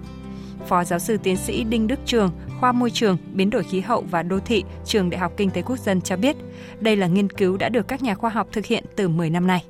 Phó 0.67 0.83
giáo 0.83 0.99
sư 0.99 1.17
tiến 1.23 1.37
sĩ 1.37 1.63
Đinh 1.63 1.87
Đức 1.87 1.99
Trường, 2.05 2.31
khoa 2.63 2.71
môi 2.71 2.91
trường, 2.91 3.17
biến 3.33 3.49
đổi 3.49 3.63
khí 3.63 3.79
hậu 3.79 4.03
và 4.11 4.23
đô 4.23 4.39
thị, 4.39 4.63
Trường 4.85 5.09
Đại 5.09 5.19
học 5.19 5.31
Kinh 5.37 5.49
tế 5.49 5.61
Quốc 5.61 5.79
dân 5.79 6.01
cho 6.01 6.17
biết, 6.17 6.35
đây 6.79 6.95
là 6.95 7.07
nghiên 7.07 7.29
cứu 7.29 7.57
đã 7.57 7.69
được 7.69 7.87
các 7.87 8.01
nhà 8.03 8.15
khoa 8.15 8.29
học 8.29 8.47
thực 8.51 8.65
hiện 8.65 8.83
từ 8.95 9.07
10 9.07 9.29
năm 9.29 9.47
nay. 9.47 9.63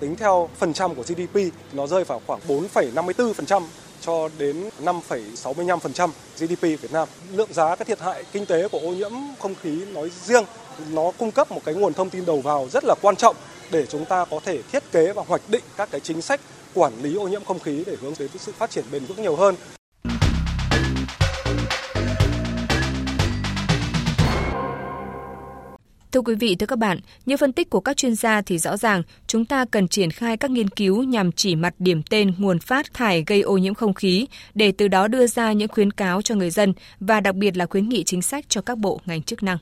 Tính 0.00 0.16
theo 0.16 0.48
phần 0.56 0.72
trăm 0.72 0.94
của 0.94 1.02
GDP, 1.02 1.36
nó 1.72 1.86
rơi 1.86 2.04
vào 2.04 2.20
khoảng 2.26 2.40
4,54% 2.48 3.62
cho 4.00 4.28
đến 4.38 4.56
5,65% 4.82 6.08
GDP 6.38 6.62
Việt 6.62 6.92
Nam. 6.92 7.08
Lượng 7.32 7.52
giá 7.52 7.76
các 7.76 7.86
thiệt 7.86 8.00
hại 8.00 8.24
kinh 8.32 8.46
tế 8.46 8.68
của 8.68 8.78
ô 8.78 8.90
nhiễm 8.90 9.12
không 9.38 9.54
khí 9.62 9.84
nói 9.94 10.10
riêng 10.24 10.44
nó 10.90 11.12
cung 11.18 11.30
cấp 11.30 11.52
một 11.52 11.60
cái 11.64 11.74
nguồn 11.74 11.92
thông 11.92 12.10
tin 12.10 12.24
đầu 12.24 12.40
vào 12.40 12.68
rất 12.72 12.84
là 12.84 12.94
quan 13.02 13.16
trọng 13.16 13.36
để 13.70 13.86
chúng 13.86 14.04
ta 14.04 14.24
có 14.30 14.40
thể 14.44 14.62
thiết 14.72 14.82
kế 14.92 15.12
và 15.12 15.22
hoạch 15.28 15.42
định 15.48 15.62
các 15.76 15.88
cái 15.90 16.00
chính 16.00 16.22
sách 16.22 16.40
quản 16.74 16.92
lý 17.02 17.16
ô 17.16 17.28
nhiễm 17.28 17.44
không 17.44 17.58
khí 17.58 17.84
để 17.86 17.96
hướng 18.00 18.14
đến 18.18 18.30
sự 18.38 18.52
phát 18.52 18.70
triển 18.70 18.84
bền 18.92 19.04
vững 19.04 19.22
nhiều 19.22 19.36
hơn. 19.36 19.54
Thưa 26.12 26.20
quý 26.20 26.34
vị, 26.34 26.56
thưa 26.58 26.66
các 26.66 26.78
bạn, 26.78 26.98
như 27.26 27.36
phân 27.36 27.52
tích 27.52 27.70
của 27.70 27.80
các 27.80 27.96
chuyên 27.96 28.14
gia 28.14 28.42
thì 28.42 28.58
rõ 28.58 28.76
ràng 28.76 29.02
chúng 29.26 29.44
ta 29.44 29.64
cần 29.64 29.88
triển 29.88 30.10
khai 30.10 30.36
các 30.36 30.50
nghiên 30.50 30.68
cứu 30.68 31.02
nhằm 31.02 31.32
chỉ 31.32 31.54
mặt 31.56 31.74
điểm 31.78 32.02
tên 32.10 32.32
nguồn 32.38 32.58
phát 32.58 32.94
thải 32.94 33.24
gây 33.26 33.40
ô 33.40 33.58
nhiễm 33.58 33.74
không 33.74 33.94
khí 33.94 34.26
để 34.54 34.72
từ 34.72 34.88
đó 34.88 35.08
đưa 35.08 35.26
ra 35.26 35.52
những 35.52 35.68
khuyến 35.68 35.90
cáo 35.90 36.22
cho 36.22 36.34
người 36.34 36.50
dân 36.50 36.72
và 37.00 37.20
đặc 37.20 37.34
biệt 37.34 37.56
là 37.56 37.66
khuyến 37.66 37.88
nghị 37.88 38.04
chính 38.04 38.22
sách 38.22 38.44
cho 38.48 38.60
các 38.60 38.78
bộ 38.78 39.00
ngành 39.06 39.22
chức 39.22 39.42
năng 39.42 39.58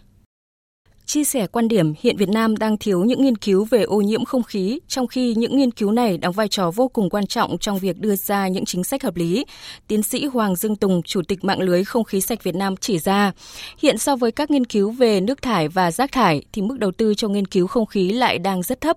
chia 1.08 1.24
sẻ 1.24 1.46
quan 1.46 1.68
điểm 1.68 1.94
hiện 2.00 2.16
Việt 2.16 2.28
Nam 2.28 2.56
đang 2.56 2.78
thiếu 2.78 3.04
những 3.04 3.22
nghiên 3.22 3.36
cứu 3.36 3.64
về 3.64 3.82
ô 3.82 4.00
nhiễm 4.00 4.24
không 4.24 4.42
khí, 4.42 4.80
trong 4.88 5.06
khi 5.06 5.34
những 5.34 5.56
nghiên 5.56 5.70
cứu 5.70 5.90
này 5.90 6.18
đóng 6.18 6.34
vai 6.34 6.48
trò 6.48 6.70
vô 6.70 6.88
cùng 6.88 7.10
quan 7.10 7.26
trọng 7.26 7.58
trong 7.58 7.78
việc 7.78 7.98
đưa 7.98 8.16
ra 8.16 8.48
những 8.48 8.64
chính 8.64 8.84
sách 8.84 9.02
hợp 9.02 9.16
lý. 9.16 9.44
Tiến 9.86 10.02
sĩ 10.02 10.26
Hoàng 10.26 10.56
Dương 10.56 10.76
Tùng, 10.76 11.02
Chủ 11.02 11.22
tịch 11.28 11.44
mạng 11.44 11.60
lưới 11.60 11.84
không 11.84 12.04
khí 12.04 12.20
sạch 12.20 12.42
Việt 12.42 12.54
Nam 12.54 12.76
chỉ 12.76 12.98
ra, 12.98 13.32
hiện 13.78 13.98
so 13.98 14.16
với 14.16 14.32
các 14.32 14.50
nghiên 14.50 14.64
cứu 14.64 14.90
về 14.90 15.20
nước 15.20 15.42
thải 15.42 15.68
và 15.68 15.90
rác 15.90 16.12
thải 16.12 16.42
thì 16.52 16.62
mức 16.62 16.78
đầu 16.78 16.92
tư 16.92 17.14
cho 17.14 17.28
nghiên 17.28 17.46
cứu 17.46 17.66
không 17.66 17.86
khí 17.86 18.12
lại 18.12 18.38
đang 18.38 18.62
rất 18.62 18.80
thấp. 18.80 18.96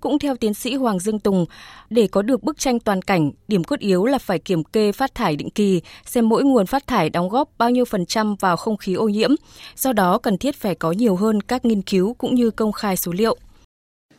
Cũng 0.00 0.18
theo 0.18 0.36
tiến 0.36 0.54
sĩ 0.54 0.74
Hoàng 0.74 0.98
Dương 0.98 1.18
Tùng, 1.18 1.46
để 1.90 2.06
có 2.06 2.22
được 2.22 2.42
bức 2.42 2.58
tranh 2.58 2.80
toàn 2.80 3.02
cảnh, 3.02 3.30
điểm 3.48 3.64
cốt 3.64 3.78
yếu 3.78 4.04
là 4.04 4.18
phải 4.18 4.38
kiểm 4.38 4.64
kê 4.64 4.92
phát 4.92 5.14
thải 5.14 5.36
định 5.36 5.50
kỳ, 5.50 5.80
xem 6.06 6.28
mỗi 6.28 6.44
nguồn 6.44 6.66
phát 6.66 6.86
thải 6.86 7.10
đóng 7.10 7.28
góp 7.28 7.48
bao 7.58 7.70
nhiêu 7.70 7.84
phần 7.84 8.06
trăm 8.06 8.36
vào 8.40 8.56
không 8.56 8.76
khí 8.76 8.94
ô 8.94 9.08
nhiễm. 9.08 9.30
Do 9.76 9.92
đó 9.92 10.18
cần 10.18 10.38
thiết 10.38 10.56
phải 10.56 10.74
có 10.74 10.92
nhiều 10.92 11.16
hơn 11.16 11.42
các 11.50 11.64
nghiên 11.64 11.82
cứu 11.82 12.14
cũng 12.14 12.34
như 12.34 12.50
công 12.50 12.72
khai 12.72 12.96
số 12.96 13.12
liệu. 13.12 13.36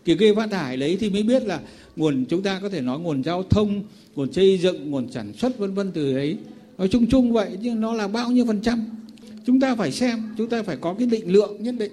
Kiểm 0.05 0.17
kê 0.17 0.35
phát 0.35 0.51
thải 0.51 0.77
đấy 0.77 0.97
thì 0.99 1.09
mới 1.09 1.23
biết 1.23 1.43
là 1.43 1.59
nguồn 1.95 2.25
chúng 2.25 2.43
ta 2.43 2.59
có 2.61 2.69
thể 2.69 2.81
nói 2.81 2.99
nguồn 2.99 3.23
giao 3.23 3.43
thông, 3.43 3.83
nguồn 4.15 4.33
xây 4.33 4.57
dựng, 4.57 4.91
nguồn 4.91 5.11
sản 5.11 5.33
xuất 5.33 5.57
vân 5.57 5.73
vân 5.73 5.91
từ 5.91 6.13
đấy. 6.13 6.37
Nói 6.77 6.87
chung 6.87 7.07
chung 7.07 7.31
vậy 7.31 7.57
nhưng 7.61 7.81
nó 7.81 7.93
là 7.93 8.07
bao 8.07 8.31
nhiêu 8.31 8.45
phần 8.45 8.61
trăm? 8.61 8.85
Chúng 9.45 9.59
ta 9.59 9.75
phải 9.75 9.91
xem, 9.91 10.33
chúng 10.37 10.49
ta 10.49 10.63
phải 10.63 10.77
có 10.81 10.93
cái 10.93 11.07
định 11.07 11.31
lượng 11.31 11.63
nhất 11.63 11.75
định 11.79 11.91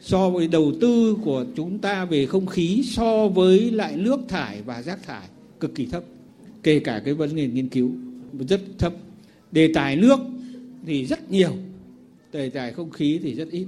so 0.00 0.30
với 0.30 0.48
đầu 0.48 0.72
tư 0.80 1.16
của 1.24 1.44
chúng 1.56 1.78
ta 1.78 2.04
về 2.04 2.26
không 2.26 2.46
khí 2.46 2.82
so 2.84 3.28
với 3.28 3.70
lại 3.70 3.96
nước 3.96 4.20
thải 4.28 4.62
và 4.62 4.82
rác 4.82 5.06
thải 5.06 5.26
cực 5.60 5.74
kỳ 5.74 5.86
thấp 5.86 6.02
kể 6.62 6.78
cả 6.78 7.02
cái 7.04 7.14
vấn 7.14 7.36
đề 7.36 7.46
nghiên 7.46 7.68
cứu 7.68 7.90
rất 8.48 8.60
thấp 8.78 8.92
đề 9.52 9.72
tài 9.74 9.96
nước 9.96 10.18
thì 10.86 11.06
rất 11.06 11.30
nhiều 11.30 11.52
đề 12.32 12.50
tài 12.50 12.72
không 12.72 12.90
khí 12.90 13.20
thì 13.22 13.34
rất 13.34 13.48
ít 13.50 13.66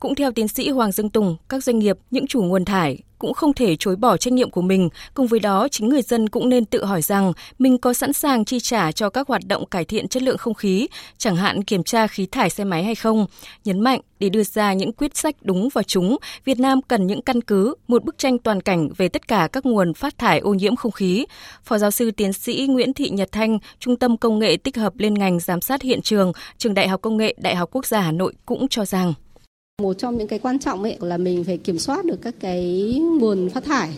cũng 0.00 0.14
theo 0.14 0.32
tiến 0.32 0.48
sĩ 0.48 0.70
Hoàng 0.70 0.92
Dương 0.92 1.10
Tùng, 1.10 1.36
các 1.48 1.64
doanh 1.64 1.78
nghiệp, 1.78 1.96
những 2.10 2.26
chủ 2.26 2.42
nguồn 2.42 2.64
thải 2.64 3.02
cũng 3.20 3.34
không 3.34 3.52
thể 3.52 3.76
chối 3.76 3.96
bỏ 3.96 4.16
trách 4.16 4.32
nhiệm 4.32 4.50
của 4.50 4.62
mình. 4.62 4.88
Cùng 5.14 5.26
với 5.26 5.40
đó, 5.40 5.68
chính 5.70 5.88
người 5.88 6.02
dân 6.02 6.28
cũng 6.28 6.48
nên 6.48 6.64
tự 6.64 6.84
hỏi 6.84 7.02
rằng 7.02 7.32
mình 7.58 7.78
có 7.78 7.92
sẵn 7.92 8.12
sàng 8.12 8.44
chi 8.44 8.60
trả 8.60 8.92
cho 8.92 9.10
các 9.10 9.28
hoạt 9.28 9.42
động 9.46 9.66
cải 9.66 9.84
thiện 9.84 10.08
chất 10.08 10.22
lượng 10.22 10.38
không 10.38 10.54
khí, 10.54 10.88
chẳng 11.18 11.36
hạn 11.36 11.64
kiểm 11.64 11.84
tra 11.84 12.06
khí 12.06 12.26
thải 12.26 12.50
xe 12.50 12.64
máy 12.64 12.84
hay 12.84 12.94
không. 12.94 13.26
Nhấn 13.64 13.80
mạnh, 13.80 14.00
để 14.18 14.28
đưa 14.28 14.42
ra 14.42 14.72
những 14.72 14.92
quyết 14.92 15.16
sách 15.16 15.36
đúng 15.42 15.68
và 15.72 15.82
trúng, 15.82 16.16
Việt 16.44 16.58
Nam 16.58 16.82
cần 16.82 17.06
những 17.06 17.22
căn 17.22 17.40
cứ, 17.40 17.74
một 17.88 18.04
bức 18.04 18.18
tranh 18.18 18.38
toàn 18.38 18.60
cảnh 18.60 18.88
về 18.96 19.08
tất 19.08 19.28
cả 19.28 19.48
các 19.52 19.66
nguồn 19.66 19.94
phát 19.94 20.18
thải 20.18 20.38
ô 20.38 20.54
nhiễm 20.54 20.76
không 20.76 20.92
khí. 20.92 21.26
Phó 21.64 21.78
giáo 21.78 21.90
sư 21.90 22.10
tiến 22.10 22.32
sĩ 22.32 22.66
Nguyễn 22.70 22.94
Thị 22.94 23.10
Nhật 23.10 23.32
Thanh, 23.32 23.58
Trung 23.78 23.96
tâm 23.96 24.16
Công 24.16 24.38
nghệ 24.38 24.56
tích 24.56 24.76
hợp 24.76 24.92
liên 24.98 25.14
ngành 25.14 25.40
giám 25.40 25.60
sát 25.60 25.82
hiện 25.82 26.02
trường, 26.02 26.32
Trường 26.58 26.74
Đại 26.74 26.88
học 26.88 27.00
Công 27.02 27.16
nghệ 27.16 27.34
Đại 27.38 27.56
học 27.56 27.68
Quốc 27.72 27.86
gia 27.86 28.00
Hà 28.00 28.12
Nội 28.12 28.34
cũng 28.46 28.68
cho 28.68 28.84
rằng 28.84 29.14
một 29.82 29.94
trong 29.94 30.18
những 30.18 30.28
cái 30.28 30.38
quan 30.38 30.58
trọng 30.58 30.82
ấy 30.82 30.96
là 31.00 31.16
mình 31.16 31.44
phải 31.44 31.56
kiểm 31.56 31.78
soát 31.78 32.04
được 32.04 32.22
các 32.22 32.34
cái 32.40 32.94
nguồn 33.20 33.50
phát 33.50 33.64
thải. 33.64 33.88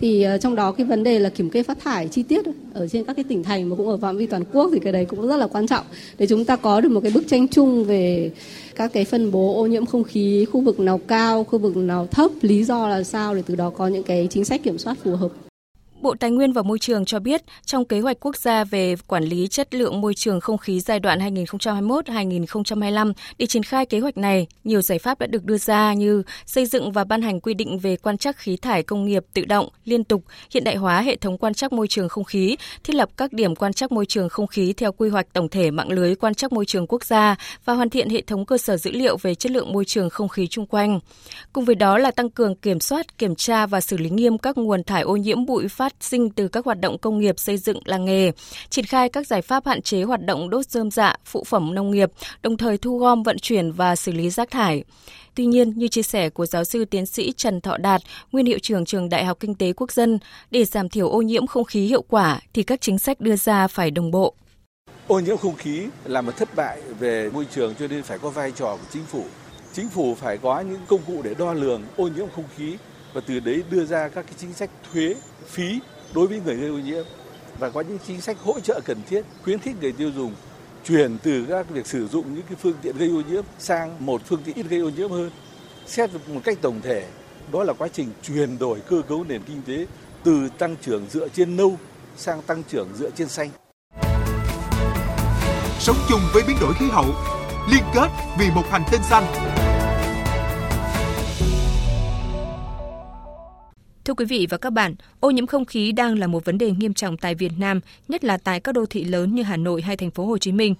Thì 0.00 0.22
ờ, 0.22 0.38
trong 0.38 0.54
đó 0.54 0.72
cái 0.72 0.86
vấn 0.86 1.04
đề 1.04 1.18
là 1.18 1.28
kiểm 1.28 1.50
kê 1.50 1.62
phát 1.62 1.80
thải 1.80 2.08
chi 2.08 2.22
tiết 2.22 2.44
ở 2.74 2.88
trên 2.88 3.04
các 3.04 3.16
cái 3.16 3.24
tỉnh 3.28 3.42
thành 3.42 3.68
mà 3.68 3.76
cũng 3.76 3.88
ở 3.88 3.96
phạm 3.96 4.16
vi 4.16 4.26
toàn 4.26 4.44
quốc 4.52 4.70
thì 4.72 4.78
cái 4.78 4.92
đấy 4.92 5.04
cũng 5.04 5.28
rất 5.28 5.36
là 5.36 5.46
quan 5.46 5.66
trọng 5.66 5.84
để 6.18 6.26
chúng 6.26 6.44
ta 6.44 6.56
có 6.56 6.80
được 6.80 6.88
một 6.88 7.00
cái 7.00 7.12
bức 7.14 7.28
tranh 7.28 7.48
chung 7.48 7.84
về 7.84 8.30
các 8.76 8.92
cái 8.92 9.04
phân 9.04 9.32
bố 9.32 9.54
ô 9.62 9.66
nhiễm 9.66 9.86
không 9.86 10.04
khí, 10.04 10.44
khu 10.52 10.60
vực 10.60 10.80
nào 10.80 10.98
cao, 10.98 11.44
khu 11.44 11.58
vực 11.58 11.76
nào 11.76 12.06
thấp, 12.10 12.30
lý 12.40 12.64
do 12.64 12.88
là 12.88 13.02
sao 13.02 13.34
để 13.34 13.42
từ 13.46 13.54
đó 13.56 13.70
có 13.70 13.88
những 13.88 14.02
cái 14.02 14.26
chính 14.30 14.44
sách 14.44 14.62
kiểm 14.62 14.78
soát 14.78 14.96
phù 15.04 15.16
hợp. 15.16 15.47
Bộ 16.08 16.14
Tài 16.20 16.30
nguyên 16.30 16.52
và 16.52 16.62
Môi 16.62 16.78
trường 16.78 17.04
cho 17.04 17.18
biết, 17.18 17.42
trong 17.66 17.84
kế 17.84 18.00
hoạch 18.00 18.16
quốc 18.20 18.36
gia 18.36 18.64
về 18.64 18.94
quản 19.06 19.24
lý 19.24 19.48
chất 19.48 19.74
lượng 19.74 20.00
môi 20.00 20.14
trường 20.14 20.40
không 20.40 20.58
khí 20.58 20.80
giai 20.80 21.00
đoạn 21.00 21.18
2021-2025, 21.18 23.12
để 23.38 23.46
triển 23.46 23.62
khai 23.62 23.86
kế 23.86 24.00
hoạch 24.00 24.16
này, 24.16 24.46
nhiều 24.64 24.82
giải 24.82 24.98
pháp 24.98 25.18
đã 25.18 25.26
được 25.26 25.44
đưa 25.44 25.58
ra 25.58 25.94
như 25.94 26.22
xây 26.46 26.66
dựng 26.66 26.92
và 26.92 27.04
ban 27.04 27.22
hành 27.22 27.40
quy 27.40 27.54
định 27.54 27.78
về 27.78 27.96
quan 27.96 28.18
trắc 28.18 28.36
khí 28.36 28.56
thải 28.56 28.82
công 28.82 29.04
nghiệp 29.04 29.24
tự 29.34 29.44
động, 29.44 29.68
liên 29.84 30.04
tục, 30.04 30.22
hiện 30.50 30.64
đại 30.64 30.76
hóa 30.76 31.00
hệ 31.00 31.16
thống 31.16 31.38
quan 31.38 31.54
trắc 31.54 31.72
môi 31.72 31.88
trường 31.88 32.08
không 32.08 32.24
khí, 32.24 32.56
thiết 32.84 32.94
lập 32.94 33.08
các 33.16 33.32
điểm 33.32 33.54
quan 33.54 33.72
trắc 33.72 33.92
môi 33.92 34.06
trường 34.06 34.28
không 34.28 34.46
khí 34.46 34.72
theo 34.72 34.92
quy 34.92 35.08
hoạch 35.08 35.32
tổng 35.32 35.48
thể 35.48 35.70
mạng 35.70 35.90
lưới 35.90 36.14
quan 36.14 36.34
trắc 36.34 36.52
môi 36.52 36.66
trường 36.66 36.86
quốc 36.86 37.04
gia 37.04 37.36
và 37.64 37.74
hoàn 37.74 37.90
thiện 37.90 38.08
hệ 38.08 38.22
thống 38.22 38.46
cơ 38.46 38.58
sở 38.58 38.76
dữ 38.76 38.90
liệu 38.90 39.16
về 39.16 39.34
chất 39.34 39.52
lượng 39.52 39.72
môi 39.72 39.84
trường 39.84 40.10
không 40.10 40.28
khí 40.28 40.46
chung 40.46 40.66
quanh. 40.66 41.00
Cùng 41.52 41.64
với 41.64 41.74
đó 41.74 41.98
là 41.98 42.10
tăng 42.10 42.30
cường 42.30 42.54
kiểm 42.54 42.80
soát, 42.80 43.18
kiểm 43.18 43.34
tra 43.34 43.66
và 43.66 43.80
xử 43.80 43.96
lý 43.96 44.10
nghiêm 44.10 44.38
các 44.38 44.58
nguồn 44.58 44.84
thải 44.84 45.02
ô 45.02 45.16
nhiễm 45.16 45.46
bụi 45.46 45.68
phát 45.68 45.97
sinh 46.00 46.30
từ 46.30 46.48
các 46.48 46.64
hoạt 46.64 46.80
động 46.80 46.98
công 46.98 47.18
nghiệp 47.18 47.38
xây 47.38 47.56
dựng 47.56 47.80
làng 47.84 48.04
nghề, 48.04 48.32
triển 48.70 48.84
khai 48.84 49.08
các 49.08 49.26
giải 49.26 49.42
pháp 49.42 49.66
hạn 49.66 49.82
chế 49.82 50.02
hoạt 50.02 50.24
động 50.24 50.50
đốt 50.50 50.66
rơm 50.66 50.90
dạ, 50.90 51.14
phụ 51.24 51.44
phẩm 51.44 51.74
nông 51.74 51.90
nghiệp, 51.90 52.10
đồng 52.42 52.56
thời 52.56 52.78
thu 52.78 52.98
gom 52.98 53.22
vận 53.22 53.38
chuyển 53.38 53.72
và 53.72 53.96
xử 53.96 54.12
lý 54.12 54.30
rác 54.30 54.50
thải. 54.50 54.84
Tuy 55.34 55.46
nhiên, 55.46 55.72
như 55.76 55.88
chia 55.88 56.02
sẻ 56.02 56.30
của 56.30 56.46
giáo 56.46 56.64
sư 56.64 56.84
tiến 56.84 57.06
sĩ 57.06 57.32
Trần 57.32 57.60
Thọ 57.60 57.76
Đạt, 57.76 58.02
nguyên 58.32 58.46
hiệu 58.46 58.58
trưởng 58.62 58.84
trường 58.84 59.08
Đại 59.08 59.24
học 59.24 59.36
Kinh 59.40 59.54
tế 59.54 59.72
Quốc 59.72 59.92
dân, 59.92 60.18
để 60.50 60.64
giảm 60.64 60.88
thiểu 60.88 61.08
ô 61.08 61.22
nhiễm 61.22 61.46
không 61.46 61.64
khí 61.64 61.86
hiệu 61.86 62.02
quả 62.02 62.40
thì 62.52 62.62
các 62.62 62.80
chính 62.80 62.98
sách 62.98 63.20
đưa 63.20 63.36
ra 63.36 63.66
phải 63.66 63.90
đồng 63.90 64.10
bộ. 64.10 64.34
Ô 65.06 65.20
nhiễm 65.20 65.36
không 65.36 65.54
khí 65.54 65.82
là 66.04 66.20
một 66.20 66.36
thất 66.36 66.54
bại 66.56 66.80
về 66.98 67.30
môi 67.30 67.46
trường 67.54 67.74
cho 67.74 67.86
nên 67.88 68.02
phải 68.02 68.18
có 68.18 68.30
vai 68.30 68.52
trò 68.52 68.76
của 68.76 68.86
chính 68.92 69.04
phủ. 69.04 69.24
Chính 69.72 69.88
phủ 69.88 70.14
phải 70.14 70.38
có 70.38 70.60
những 70.60 70.80
công 70.88 71.00
cụ 71.06 71.22
để 71.22 71.34
đo 71.34 71.52
lường 71.52 71.82
ô 71.96 72.08
nhiễm 72.16 72.26
không 72.34 72.44
khí 72.56 72.76
và 73.12 73.20
từ 73.26 73.40
đấy 73.40 73.62
đưa 73.70 73.84
ra 73.84 74.08
các 74.08 74.22
cái 74.22 74.34
chính 74.38 74.52
sách 74.52 74.70
thuế 74.92 75.14
phí 75.48 75.80
đối 76.14 76.26
với 76.26 76.40
người 76.44 76.56
gây 76.56 76.68
ô 76.68 76.78
nhiễm 76.78 77.04
và 77.58 77.70
có 77.70 77.80
những 77.80 77.98
chính 78.06 78.20
sách 78.20 78.36
hỗ 78.44 78.60
trợ 78.60 78.80
cần 78.84 78.98
thiết, 79.08 79.22
khuyến 79.44 79.58
khích 79.58 79.76
người 79.80 79.92
tiêu 79.92 80.10
dùng 80.16 80.34
chuyển 80.84 81.18
từ 81.22 81.46
các 81.48 81.70
việc 81.70 81.86
sử 81.86 82.08
dụng 82.08 82.34
những 82.34 82.44
cái 82.48 82.56
phương 82.62 82.76
tiện 82.82 82.96
gây 82.96 83.08
ô 83.08 83.22
nhiễm 83.30 83.44
sang 83.58 84.06
một 84.06 84.22
phương 84.26 84.42
tiện 84.44 84.54
ít 84.54 84.66
gây 84.68 84.80
ô 84.80 84.88
nhiễm 84.88 85.10
hơn. 85.10 85.30
Xét 85.86 86.10
một 86.26 86.40
cách 86.44 86.58
tổng 86.60 86.80
thể, 86.82 87.06
đó 87.52 87.64
là 87.64 87.72
quá 87.72 87.88
trình 87.92 88.08
chuyển 88.22 88.58
đổi 88.58 88.80
cơ 88.80 89.02
cấu 89.08 89.24
nền 89.24 89.42
kinh 89.42 89.62
tế 89.66 89.86
từ 90.24 90.48
tăng 90.58 90.76
trưởng 90.82 91.06
dựa 91.10 91.28
trên 91.28 91.56
nâu 91.56 91.76
sang 92.16 92.42
tăng 92.42 92.62
trưởng 92.62 92.88
dựa 92.98 93.10
trên 93.10 93.28
xanh. 93.28 93.50
Sống 95.80 95.96
chung 96.08 96.20
với 96.34 96.42
biến 96.48 96.56
đổi 96.60 96.74
khí 96.74 96.86
hậu, 96.90 97.06
liên 97.70 97.82
kết 97.94 98.08
vì 98.38 98.50
một 98.54 98.64
hành 98.70 98.82
tinh 98.90 99.00
xanh. 99.02 99.24
Thưa 104.08 104.14
quý 104.14 104.24
vị 104.24 104.46
và 104.50 104.58
các 104.58 104.70
bạn, 104.70 104.94
ô 105.20 105.30
nhiễm 105.30 105.46
không 105.46 105.64
khí 105.64 105.92
đang 105.92 106.18
là 106.18 106.26
một 106.26 106.44
vấn 106.44 106.58
đề 106.58 106.70
nghiêm 106.70 106.94
trọng 106.94 107.16
tại 107.16 107.34
Việt 107.34 107.52
Nam, 107.58 107.80
nhất 108.08 108.24
là 108.24 108.38
tại 108.38 108.60
các 108.60 108.72
đô 108.72 108.86
thị 108.86 109.04
lớn 109.04 109.34
như 109.34 109.42
Hà 109.42 109.56
Nội 109.56 109.82
hay 109.82 109.96
thành 109.96 110.10
phố 110.10 110.26
Hồ 110.26 110.38
Chí 110.38 110.52
Minh. 110.52 110.74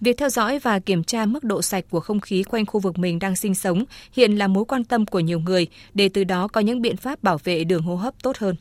Việc 0.00 0.18
theo 0.18 0.28
dõi 0.28 0.58
và 0.58 0.78
kiểm 0.78 1.04
tra 1.04 1.26
mức 1.26 1.44
độ 1.44 1.62
sạch 1.62 1.84
của 1.90 2.00
không 2.00 2.20
khí 2.20 2.42
quanh 2.42 2.66
khu 2.66 2.80
vực 2.80 2.98
mình 2.98 3.18
đang 3.18 3.36
sinh 3.36 3.54
sống 3.54 3.84
hiện 4.12 4.36
là 4.36 4.46
mối 4.46 4.64
quan 4.64 4.84
tâm 4.84 5.06
của 5.06 5.20
nhiều 5.20 5.40
người 5.40 5.66
để 5.94 6.08
từ 6.08 6.24
đó 6.24 6.48
có 6.48 6.60
những 6.60 6.82
biện 6.82 6.96
pháp 6.96 7.22
bảo 7.22 7.38
vệ 7.44 7.64
đường 7.64 7.82
hô 7.82 7.96
hấp 7.96 8.22
tốt 8.22 8.36
hơn. 8.38 8.56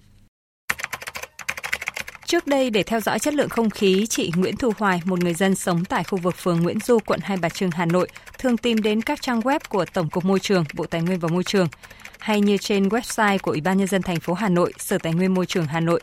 Trước 2.26 2.48
đây, 2.48 2.70
để 2.70 2.84
theo 2.84 3.00
dõi 3.00 3.20
chất 3.20 3.34
lượng 3.34 3.50
không 3.50 3.70
khí, 3.70 4.06
chị 4.10 4.32
Nguyễn 4.36 4.56
Thu 4.56 4.72
Hoài, 4.78 5.02
một 5.06 5.24
người 5.24 5.34
dân 5.34 5.56
sống 5.56 5.86
tại 5.86 6.04
khu 6.04 6.18
vực 6.18 6.36
phường 6.38 6.62
Nguyễn 6.62 6.80
Du, 6.80 7.00
quận 7.06 7.20
Hai 7.24 7.38
Bà 7.42 7.50
Trưng, 7.50 7.72
Hà 7.72 7.86
Nội, 7.86 8.08
thường 8.38 8.58
tìm 8.58 8.82
đến 8.82 9.02
các 9.02 9.22
trang 9.22 9.40
web 9.40 9.60
của 9.70 9.86
Tổng 9.94 10.10
cục 10.10 10.26
Môi 10.26 10.40
trường, 10.40 10.64
Bộ 10.74 10.86
Tài 10.86 11.02
nguyên 11.02 11.20
và 11.20 11.28
Môi 11.28 11.44
trường, 11.44 11.68
hay 12.22 12.42
như 12.42 12.58
trên 12.58 12.88
website 12.88 13.38
của 13.42 13.52
Ủy 13.52 13.62
ban 13.62 13.78
Nhân 13.78 13.88
dân 13.88 14.02
thành 14.02 14.20
phố 14.20 14.34
Hà 14.34 14.50
Nội, 14.50 14.74
Sở 14.78 14.98
Tài 14.98 15.14
nguyên 15.14 15.34
Môi 15.34 15.46
trường 15.46 15.66
Hà 15.66 15.80
Nội. 15.80 16.02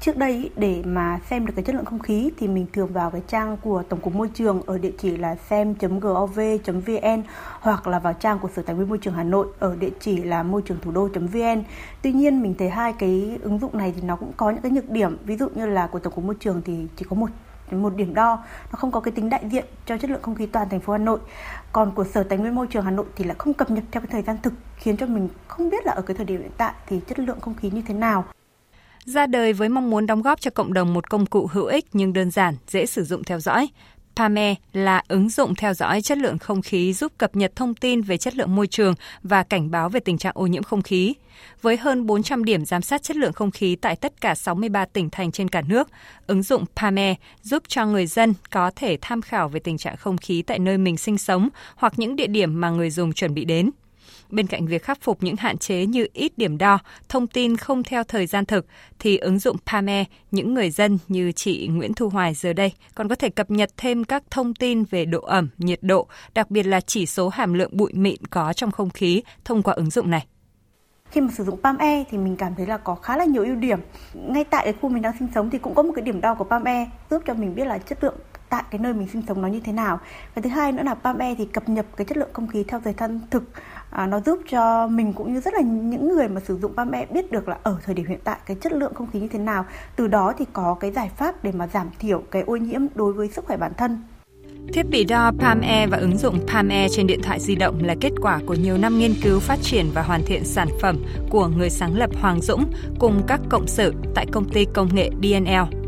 Trước 0.00 0.16
đây 0.16 0.50
để 0.56 0.82
mà 0.84 1.20
xem 1.30 1.46
được 1.46 1.52
cái 1.56 1.64
chất 1.64 1.74
lượng 1.74 1.84
không 1.84 1.98
khí 1.98 2.30
thì 2.38 2.48
mình 2.48 2.66
thường 2.72 2.92
vào 2.92 3.10
cái 3.10 3.22
trang 3.28 3.56
của 3.56 3.82
Tổng 3.88 4.00
cục 4.00 4.14
Môi 4.14 4.28
trường 4.34 4.62
ở 4.66 4.78
địa 4.78 4.90
chỉ 4.98 5.16
là 5.16 5.36
xem.gov.vn 5.50 7.22
hoặc 7.60 7.86
là 7.86 7.98
vào 7.98 8.12
trang 8.12 8.38
của 8.38 8.48
Sở 8.56 8.62
Tài 8.62 8.76
nguyên 8.76 8.88
Môi 8.88 8.98
trường 8.98 9.14
Hà 9.14 9.22
Nội 9.24 9.46
ở 9.58 9.76
địa 9.76 9.90
chỉ 10.00 10.16
là 10.16 10.42
môi 10.42 10.62
trường 10.62 10.78
thủ 10.82 10.90
đô.vn. 10.90 11.62
Tuy 12.02 12.12
nhiên 12.12 12.42
mình 12.42 12.54
thấy 12.58 12.70
hai 12.70 12.92
cái 12.98 13.38
ứng 13.42 13.58
dụng 13.58 13.78
này 13.78 13.92
thì 13.96 14.02
nó 14.02 14.16
cũng 14.16 14.32
có 14.36 14.50
những 14.50 14.62
cái 14.62 14.72
nhược 14.72 14.90
điểm. 14.90 15.16
Ví 15.24 15.36
dụ 15.36 15.48
như 15.54 15.66
là 15.66 15.86
của 15.86 15.98
Tổng 15.98 16.12
cục 16.12 16.24
Môi 16.24 16.34
trường 16.40 16.62
thì 16.64 16.86
chỉ 16.96 17.04
có 17.10 17.16
một 17.16 17.30
một 17.70 17.96
điểm 17.96 18.14
đo 18.14 18.44
nó 18.72 18.76
không 18.76 18.92
có 18.92 19.00
cái 19.00 19.12
tính 19.12 19.30
đại 19.30 19.44
diện 19.50 19.64
cho 19.86 19.98
chất 19.98 20.10
lượng 20.10 20.22
không 20.22 20.34
khí 20.34 20.46
toàn 20.46 20.68
thành 20.68 20.80
phố 20.80 20.92
Hà 20.92 20.98
Nội 20.98 21.18
còn 21.72 21.92
của 21.94 22.04
Sở 22.04 22.22
Tài 22.22 22.38
nguyên 22.38 22.54
Môi 22.54 22.66
trường 22.66 22.84
Hà 22.84 22.90
Nội 22.90 23.06
thì 23.16 23.24
lại 23.24 23.34
không 23.38 23.54
cập 23.54 23.70
nhật 23.70 23.84
theo 23.90 24.00
cái 24.00 24.08
thời 24.12 24.22
gian 24.22 24.36
thực 24.42 24.52
khiến 24.76 24.96
cho 24.96 25.06
mình 25.06 25.28
không 25.48 25.70
biết 25.70 25.86
là 25.86 25.92
ở 25.92 26.02
cái 26.02 26.16
thời 26.16 26.26
điểm 26.26 26.40
hiện 26.40 26.50
tại 26.56 26.74
thì 26.86 27.00
chất 27.08 27.18
lượng 27.18 27.40
không 27.40 27.54
khí 27.54 27.70
như 27.70 27.82
thế 27.86 27.94
nào 27.94 28.24
ra 29.04 29.26
đời 29.26 29.52
với 29.52 29.68
mong 29.68 29.90
muốn 29.90 30.06
đóng 30.06 30.22
góp 30.22 30.40
cho 30.40 30.50
cộng 30.50 30.72
đồng 30.72 30.94
một 30.94 31.10
công 31.10 31.26
cụ 31.26 31.48
hữu 31.52 31.66
ích 31.66 31.84
nhưng 31.92 32.12
đơn 32.12 32.30
giản, 32.30 32.56
dễ 32.68 32.86
sử 32.86 33.04
dụng 33.04 33.24
theo 33.24 33.40
dõi. 33.40 33.68
PAME 34.16 34.54
là 34.72 35.02
ứng 35.08 35.28
dụng 35.28 35.54
theo 35.54 35.74
dõi 35.74 36.02
chất 36.02 36.18
lượng 36.18 36.38
không 36.38 36.62
khí 36.62 36.92
giúp 36.92 37.12
cập 37.18 37.36
nhật 37.36 37.56
thông 37.56 37.74
tin 37.74 38.02
về 38.02 38.16
chất 38.16 38.36
lượng 38.36 38.54
môi 38.54 38.66
trường 38.66 38.94
và 39.22 39.42
cảnh 39.42 39.70
báo 39.70 39.88
về 39.88 40.00
tình 40.00 40.18
trạng 40.18 40.32
ô 40.36 40.46
nhiễm 40.46 40.62
không 40.62 40.82
khí. 40.82 41.14
Với 41.62 41.76
hơn 41.76 42.06
400 42.06 42.44
điểm 42.44 42.64
giám 42.64 42.82
sát 42.82 43.02
chất 43.02 43.16
lượng 43.16 43.32
không 43.32 43.50
khí 43.50 43.76
tại 43.76 43.96
tất 43.96 44.20
cả 44.20 44.34
63 44.34 44.84
tỉnh 44.84 45.10
thành 45.10 45.32
trên 45.32 45.48
cả 45.48 45.62
nước, 45.68 45.88
ứng 46.26 46.42
dụng 46.42 46.64
PAME 46.76 47.14
giúp 47.42 47.62
cho 47.68 47.86
người 47.86 48.06
dân 48.06 48.34
có 48.50 48.70
thể 48.76 48.98
tham 49.00 49.22
khảo 49.22 49.48
về 49.48 49.60
tình 49.60 49.78
trạng 49.78 49.96
không 49.96 50.18
khí 50.18 50.42
tại 50.42 50.58
nơi 50.58 50.78
mình 50.78 50.96
sinh 50.96 51.18
sống 51.18 51.48
hoặc 51.76 51.92
những 51.96 52.16
địa 52.16 52.26
điểm 52.26 52.60
mà 52.60 52.70
người 52.70 52.90
dùng 52.90 53.12
chuẩn 53.12 53.34
bị 53.34 53.44
đến. 53.44 53.70
Bên 54.30 54.46
cạnh 54.46 54.66
việc 54.66 54.82
khắc 54.82 55.00
phục 55.00 55.22
những 55.22 55.36
hạn 55.36 55.58
chế 55.58 55.86
như 55.86 56.06
ít 56.12 56.38
điểm 56.38 56.58
đo, 56.58 56.78
thông 57.08 57.26
tin 57.26 57.56
không 57.56 57.82
theo 57.82 58.04
thời 58.04 58.26
gian 58.26 58.46
thực, 58.46 58.66
thì 58.98 59.16
ứng 59.16 59.38
dụng 59.38 59.56
PAME, 59.66 60.04
những 60.30 60.54
người 60.54 60.70
dân 60.70 60.98
như 61.08 61.32
chị 61.32 61.68
Nguyễn 61.72 61.94
Thu 61.94 62.08
Hoài 62.08 62.34
giờ 62.34 62.52
đây 62.52 62.72
còn 62.94 63.08
có 63.08 63.14
thể 63.14 63.28
cập 63.28 63.50
nhật 63.50 63.70
thêm 63.76 64.04
các 64.04 64.22
thông 64.30 64.54
tin 64.54 64.84
về 64.84 65.04
độ 65.04 65.20
ẩm, 65.20 65.48
nhiệt 65.58 65.78
độ, 65.82 66.06
đặc 66.34 66.50
biệt 66.50 66.62
là 66.62 66.80
chỉ 66.80 67.06
số 67.06 67.28
hàm 67.28 67.54
lượng 67.54 67.76
bụi 67.76 67.92
mịn 67.94 68.26
có 68.30 68.52
trong 68.52 68.70
không 68.70 68.90
khí 68.90 69.22
thông 69.44 69.62
qua 69.62 69.74
ứng 69.74 69.90
dụng 69.90 70.10
này 70.10 70.26
khi 71.14 71.20
mà 71.20 71.28
sử 71.32 71.44
dụng 71.44 71.60
Palm 71.62 71.76
Air 71.76 72.06
thì 72.10 72.18
mình 72.18 72.36
cảm 72.36 72.54
thấy 72.54 72.66
là 72.66 72.78
có 72.78 72.94
khá 72.94 73.16
là 73.16 73.24
nhiều 73.24 73.44
ưu 73.44 73.54
điểm. 73.54 73.80
Ngay 74.14 74.44
tại 74.44 74.64
cái 74.64 74.74
khu 74.80 74.88
mình 74.88 75.02
đang 75.02 75.12
sinh 75.18 75.28
sống 75.34 75.50
thì 75.50 75.58
cũng 75.58 75.74
có 75.74 75.82
một 75.82 75.92
cái 75.96 76.02
điểm 76.02 76.20
đo 76.20 76.34
của 76.34 76.44
Palm 76.44 76.64
Air 76.64 76.88
giúp 77.10 77.22
cho 77.26 77.34
mình 77.34 77.54
biết 77.54 77.64
là 77.64 77.78
chất 77.78 78.04
lượng 78.04 78.14
tại 78.54 78.64
cái 78.70 78.78
nơi 78.78 78.92
mình 78.92 79.08
sinh 79.12 79.22
sống 79.28 79.42
nó 79.42 79.48
như 79.48 79.60
thế 79.60 79.72
nào. 79.72 80.00
Và 80.34 80.42
thứ 80.42 80.50
hai 80.50 80.72
nữa 80.72 80.82
là 80.82 80.94
Palm 80.94 81.18
Air 81.18 81.38
thì 81.38 81.44
cập 81.44 81.68
nhật 81.68 81.86
cái 81.96 82.04
chất 82.04 82.16
lượng 82.16 82.28
không 82.32 82.48
khí 82.48 82.64
theo 82.68 82.80
thời 82.84 82.94
gian 82.98 83.20
thực 83.30 83.42
à, 83.90 84.06
nó 84.06 84.20
giúp 84.20 84.38
cho 84.50 84.86
mình 84.86 85.12
cũng 85.12 85.34
như 85.34 85.40
rất 85.40 85.54
là 85.54 85.60
những 85.60 86.08
người 86.08 86.28
mà 86.28 86.40
sử 86.40 86.58
dụng 86.58 86.74
Palm 86.76 86.90
Air 86.90 87.10
biết 87.10 87.32
được 87.32 87.48
là 87.48 87.58
ở 87.62 87.78
thời 87.84 87.94
điểm 87.94 88.06
hiện 88.06 88.18
tại 88.24 88.38
cái 88.46 88.56
chất 88.60 88.72
lượng 88.72 88.94
không 88.94 89.10
khí 89.12 89.20
như 89.20 89.28
thế 89.28 89.38
nào. 89.38 89.64
Từ 89.96 90.06
đó 90.06 90.32
thì 90.38 90.44
có 90.52 90.76
cái 90.80 90.90
giải 90.90 91.10
pháp 91.16 91.44
để 91.44 91.52
mà 91.52 91.66
giảm 91.66 91.90
thiểu 91.98 92.22
cái 92.30 92.42
ô 92.42 92.56
nhiễm 92.56 92.80
đối 92.94 93.12
với 93.12 93.28
sức 93.28 93.44
khỏe 93.44 93.56
bản 93.56 93.72
thân. 93.76 94.02
Thiết 94.72 94.90
bị 94.90 95.04
đo 95.04 95.32
PalmAir 95.38 95.90
và 95.90 95.98
ứng 95.98 96.18
dụng 96.18 96.46
PalmAir 96.46 96.96
trên 96.96 97.06
điện 97.06 97.22
thoại 97.22 97.40
di 97.40 97.54
động 97.54 97.84
là 97.84 97.94
kết 98.00 98.12
quả 98.22 98.40
của 98.46 98.54
nhiều 98.54 98.78
năm 98.78 98.98
nghiên 98.98 99.14
cứu 99.22 99.40
phát 99.40 99.58
triển 99.62 99.86
và 99.94 100.02
hoàn 100.02 100.22
thiện 100.26 100.44
sản 100.44 100.68
phẩm 100.80 100.96
của 101.30 101.48
người 101.48 101.70
sáng 101.70 101.96
lập 101.96 102.10
Hoàng 102.20 102.40
Dũng 102.40 102.64
cùng 102.98 103.22
các 103.26 103.40
cộng 103.48 103.66
sự 103.66 103.94
tại 104.14 104.26
công 104.32 104.48
ty 104.48 104.64
công 104.74 104.94
nghệ 104.94 105.10
DNL. 105.22 105.83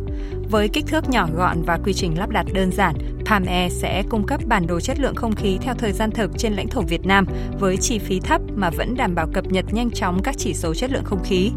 Với 0.50 0.68
kích 0.68 0.84
thước 0.86 1.08
nhỏ 1.08 1.28
gọn 1.36 1.62
và 1.62 1.78
quy 1.84 1.92
trình 1.92 2.18
lắp 2.18 2.30
đặt 2.30 2.46
đơn 2.52 2.72
giản, 2.72 2.94
PalmAir 3.24 3.72
sẽ 3.72 4.02
cung 4.08 4.26
cấp 4.26 4.40
bản 4.46 4.66
đồ 4.66 4.80
chất 4.80 5.00
lượng 5.00 5.14
không 5.14 5.34
khí 5.34 5.58
theo 5.60 5.74
thời 5.74 5.92
gian 5.92 6.10
thực 6.10 6.30
trên 6.38 6.52
lãnh 6.52 6.68
thổ 6.68 6.80
Việt 6.80 7.06
Nam 7.06 7.26
với 7.58 7.76
chi 7.76 7.98
phí 7.98 8.20
thấp 8.20 8.40
mà 8.54 8.70
vẫn 8.70 8.94
đảm 8.94 9.14
bảo 9.14 9.26
cập 9.34 9.46
nhật 9.46 9.64
nhanh 9.72 9.90
chóng 9.90 10.22
các 10.22 10.34
chỉ 10.38 10.54
số 10.54 10.74
chất 10.74 10.90
lượng 10.90 11.04
không 11.04 11.24
khí. 11.24 11.50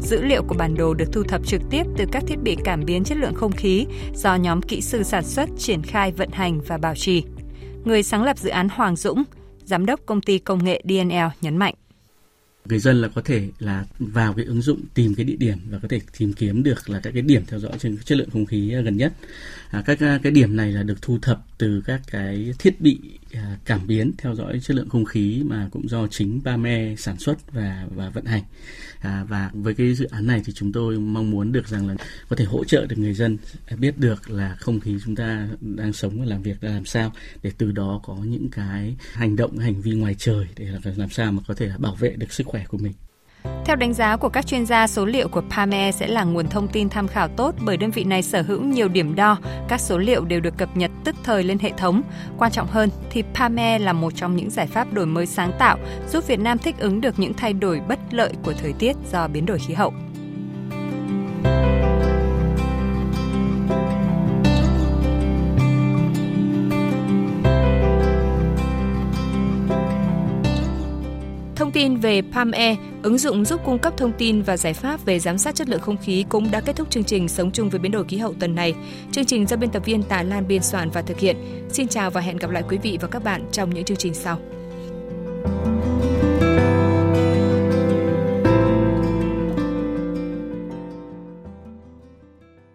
Dữ 0.00 0.22
liệu 0.22 0.42
của 0.42 0.54
bản 0.58 0.74
đồ 0.74 0.94
được 0.94 1.12
thu 1.12 1.22
thập 1.22 1.46
trực 1.46 1.60
tiếp 1.70 1.82
từ 1.96 2.04
các 2.12 2.22
thiết 2.26 2.38
bị 2.42 2.56
cảm 2.64 2.84
biến 2.84 3.04
chất 3.04 3.18
lượng 3.18 3.34
không 3.34 3.52
khí 3.52 3.86
do 4.14 4.34
nhóm 4.34 4.62
kỹ 4.62 4.80
sư 4.80 5.02
sản 5.02 5.24
xuất, 5.24 5.48
triển 5.58 5.82
khai, 5.82 6.12
vận 6.12 6.30
hành 6.32 6.60
và 6.60 6.78
bảo 6.78 6.94
trì. 6.94 7.24
Người 7.84 8.02
sáng 8.02 8.24
lập 8.24 8.38
dự 8.38 8.50
án 8.50 8.68
Hoàng 8.68 8.96
Dũng, 8.96 9.22
giám 9.64 9.86
đốc 9.86 10.00
công 10.06 10.20
ty 10.20 10.38
công 10.38 10.64
nghệ 10.64 10.82
DNL 10.88 11.26
nhấn 11.40 11.56
mạnh 11.56 11.74
người 12.64 12.78
dân 12.78 13.00
là 13.00 13.08
có 13.08 13.22
thể 13.24 13.48
là 13.58 13.84
vào 13.98 14.34
cái 14.34 14.44
ứng 14.44 14.62
dụng 14.62 14.80
tìm 14.94 15.14
cái 15.14 15.24
địa 15.24 15.36
điểm 15.36 15.58
và 15.70 15.78
có 15.78 15.88
thể 15.88 16.00
tìm 16.18 16.32
kiếm 16.32 16.62
được 16.62 16.90
là 16.90 17.00
các 17.00 17.10
cái 17.12 17.22
điểm 17.22 17.42
theo 17.46 17.60
dõi 17.60 17.72
trên 17.78 17.98
chất 18.04 18.18
lượng 18.18 18.30
không 18.30 18.46
khí 18.46 18.72
à, 18.74 18.80
gần 18.80 18.96
nhất. 18.96 19.12
À, 19.70 19.82
các 19.86 20.00
à, 20.00 20.20
cái 20.22 20.32
điểm 20.32 20.56
này 20.56 20.72
là 20.72 20.82
được 20.82 21.02
thu 21.02 21.18
thập 21.22 21.44
từ 21.58 21.82
các 21.86 22.00
cái 22.10 22.54
thiết 22.58 22.80
bị 22.80 22.98
à, 23.32 23.58
cảm 23.64 23.86
biến 23.86 24.12
theo 24.18 24.34
dõi 24.34 24.60
chất 24.62 24.76
lượng 24.76 24.88
không 24.88 25.04
khí 25.04 25.42
mà 25.46 25.68
cũng 25.72 25.88
do 25.88 26.06
chính 26.06 26.40
Bame 26.44 26.94
sản 26.98 27.18
xuất 27.18 27.52
và 27.52 27.86
và 27.94 28.10
vận 28.10 28.24
hành. 28.24 28.42
À, 29.00 29.24
và 29.28 29.50
với 29.52 29.74
cái 29.74 29.94
dự 29.94 30.06
án 30.06 30.26
này 30.26 30.42
thì 30.44 30.52
chúng 30.52 30.72
tôi 30.72 30.98
mong 30.98 31.30
muốn 31.30 31.52
được 31.52 31.68
rằng 31.68 31.88
là 31.88 31.94
có 32.28 32.36
thể 32.36 32.44
hỗ 32.44 32.64
trợ 32.64 32.86
được 32.86 32.98
người 32.98 33.14
dân 33.14 33.38
biết 33.78 33.98
được 33.98 34.30
là 34.30 34.56
không 34.60 34.80
khí 34.80 34.98
chúng 35.04 35.16
ta 35.16 35.48
đang 35.60 35.92
sống 35.92 36.20
và 36.20 36.24
làm 36.24 36.42
việc 36.42 36.64
là 36.64 36.70
làm 36.70 36.84
sao 36.84 37.12
để 37.42 37.52
từ 37.58 37.72
đó 37.72 38.00
có 38.04 38.16
những 38.24 38.48
cái 38.48 38.96
hành 39.12 39.36
động 39.36 39.58
hành 39.58 39.82
vi 39.82 39.92
ngoài 39.92 40.14
trời 40.18 40.46
để 40.56 40.68
làm 40.96 41.10
sao 41.10 41.32
mà 41.32 41.42
có 41.46 41.54
thể 41.54 41.70
bảo 41.78 41.94
vệ 41.94 42.10
được 42.10 42.32
sức 42.32 42.46
khỏe 42.52 42.64
của 42.68 42.78
mình 42.78 42.92
theo 43.64 43.76
đánh 43.76 43.94
giá 43.94 44.16
của 44.16 44.28
các 44.28 44.46
chuyên 44.46 44.66
gia, 44.66 44.86
số 44.86 45.04
liệu 45.04 45.28
của 45.28 45.42
PAME 45.50 45.92
sẽ 45.92 46.06
là 46.06 46.24
nguồn 46.24 46.48
thông 46.48 46.68
tin 46.68 46.88
tham 46.88 47.08
khảo 47.08 47.28
tốt 47.28 47.54
bởi 47.60 47.76
đơn 47.76 47.90
vị 47.90 48.04
này 48.04 48.22
sở 48.22 48.42
hữu 48.42 48.62
nhiều 48.62 48.88
điểm 48.88 49.14
đo, 49.14 49.38
các 49.68 49.80
số 49.80 49.98
liệu 49.98 50.24
đều 50.24 50.40
được 50.40 50.56
cập 50.58 50.76
nhật 50.76 50.90
tức 51.04 51.16
thời 51.24 51.42
lên 51.42 51.58
hệ 51.58 51.72
thống. 51.76 52.02
Quan 52.38 52.52
trọng 52.52 52.66
hơn 52.66 52.90
thì 53.10 53.24
PAME 53.34 53.78
là 53.78 53.92
một 53.92 54.12
trong 54.16 54.36
những 54.36 54.50
giải 54.50 54.66
pháp 54.66 54.92
đổi 54.92 55.06
mới 55.06 55.26
sáng 55.26 55.52
tạo 55.58 55.78
giúp 56.08 56.26
Việt 56.26 56.40
Nam 56.40 56.58
thích 56.58 56.76
ứng 56.78 57.00
được 57.00 57.18
những 57.18 57.34
thay 57.34 57.52
đổi 57.52 57.80
bất 57.88 57.98
lợi 58.10 58.32
của 58.42 58.52
thời 58.52 58.72
tiết 58.72 58.96
do 59.12 59.28
biến 59.28 59.46
đổi 59.46 59.58
khí 59.58 59.74
hậu. 59.74 59.92
Tin 71.82 71.96
về 71.96 72.22
PalmAir, 72.32 72.78
ứng 73.02 73.18
dụng 73.18 73.44
giúp 73.44 73.60
cung 73.64 73.78
cấp 73.78 73.96
thông 73.96 74.12
tin 74.12 74.42
và 74.42 74.56
giải 74.56 74.74
pháp 74.74 75.04
về 75.04 75.18
giám 75.18 75.38
sát 75.38 75.54
chất 75.54 75.68
lượng 75.68 75.80
không 75.80 75.96
khí 75.96 76.24
cũng 76.28 76.50
đã 76.50 76.60
kết 76.60 76.76
thúc 76.76 76.90
chương 76.90 77.04
trình 77.04 77.28
Sống 77.28 77.50
chung 77.50 77.70
với 77.70 77.80
biến 77.80 77.92
đổi 77.92 78.04
khí 78.04 78.16
hậu 78.16 78.34
tuần 78.40 78.54
này. 78.54 78.74
Chương 79.12 79.24
trình 79.24 79.46
do 79.46 79.56
biên 79.56 79.70
tập 79.70 79.82
viên 79.84 80.02
Tà 80.02 80.22
Lan 80.22 80.48
biên 80.48 80.62
soạn 80.62 80.90
và 80.90 81.02
thực 81.02 81.18
hiện. 81.18 81.36
Xin 81.68 81.88
chào 81.88 82.10
và 82.10 82.20
hẹn 82.20 82.36
gặp 82.36 82.50
lại 82.50 82.62
quý 82.68 82.78
vị 82.82 82.98
và 83.00 83.08
các 83.08 83.24
bạn 83.24 83.44
trong 83.52 83.74
những 83.74 83.84
chương 83.84 83.96
trình 83.96 84.14
sau. 84.14 84.38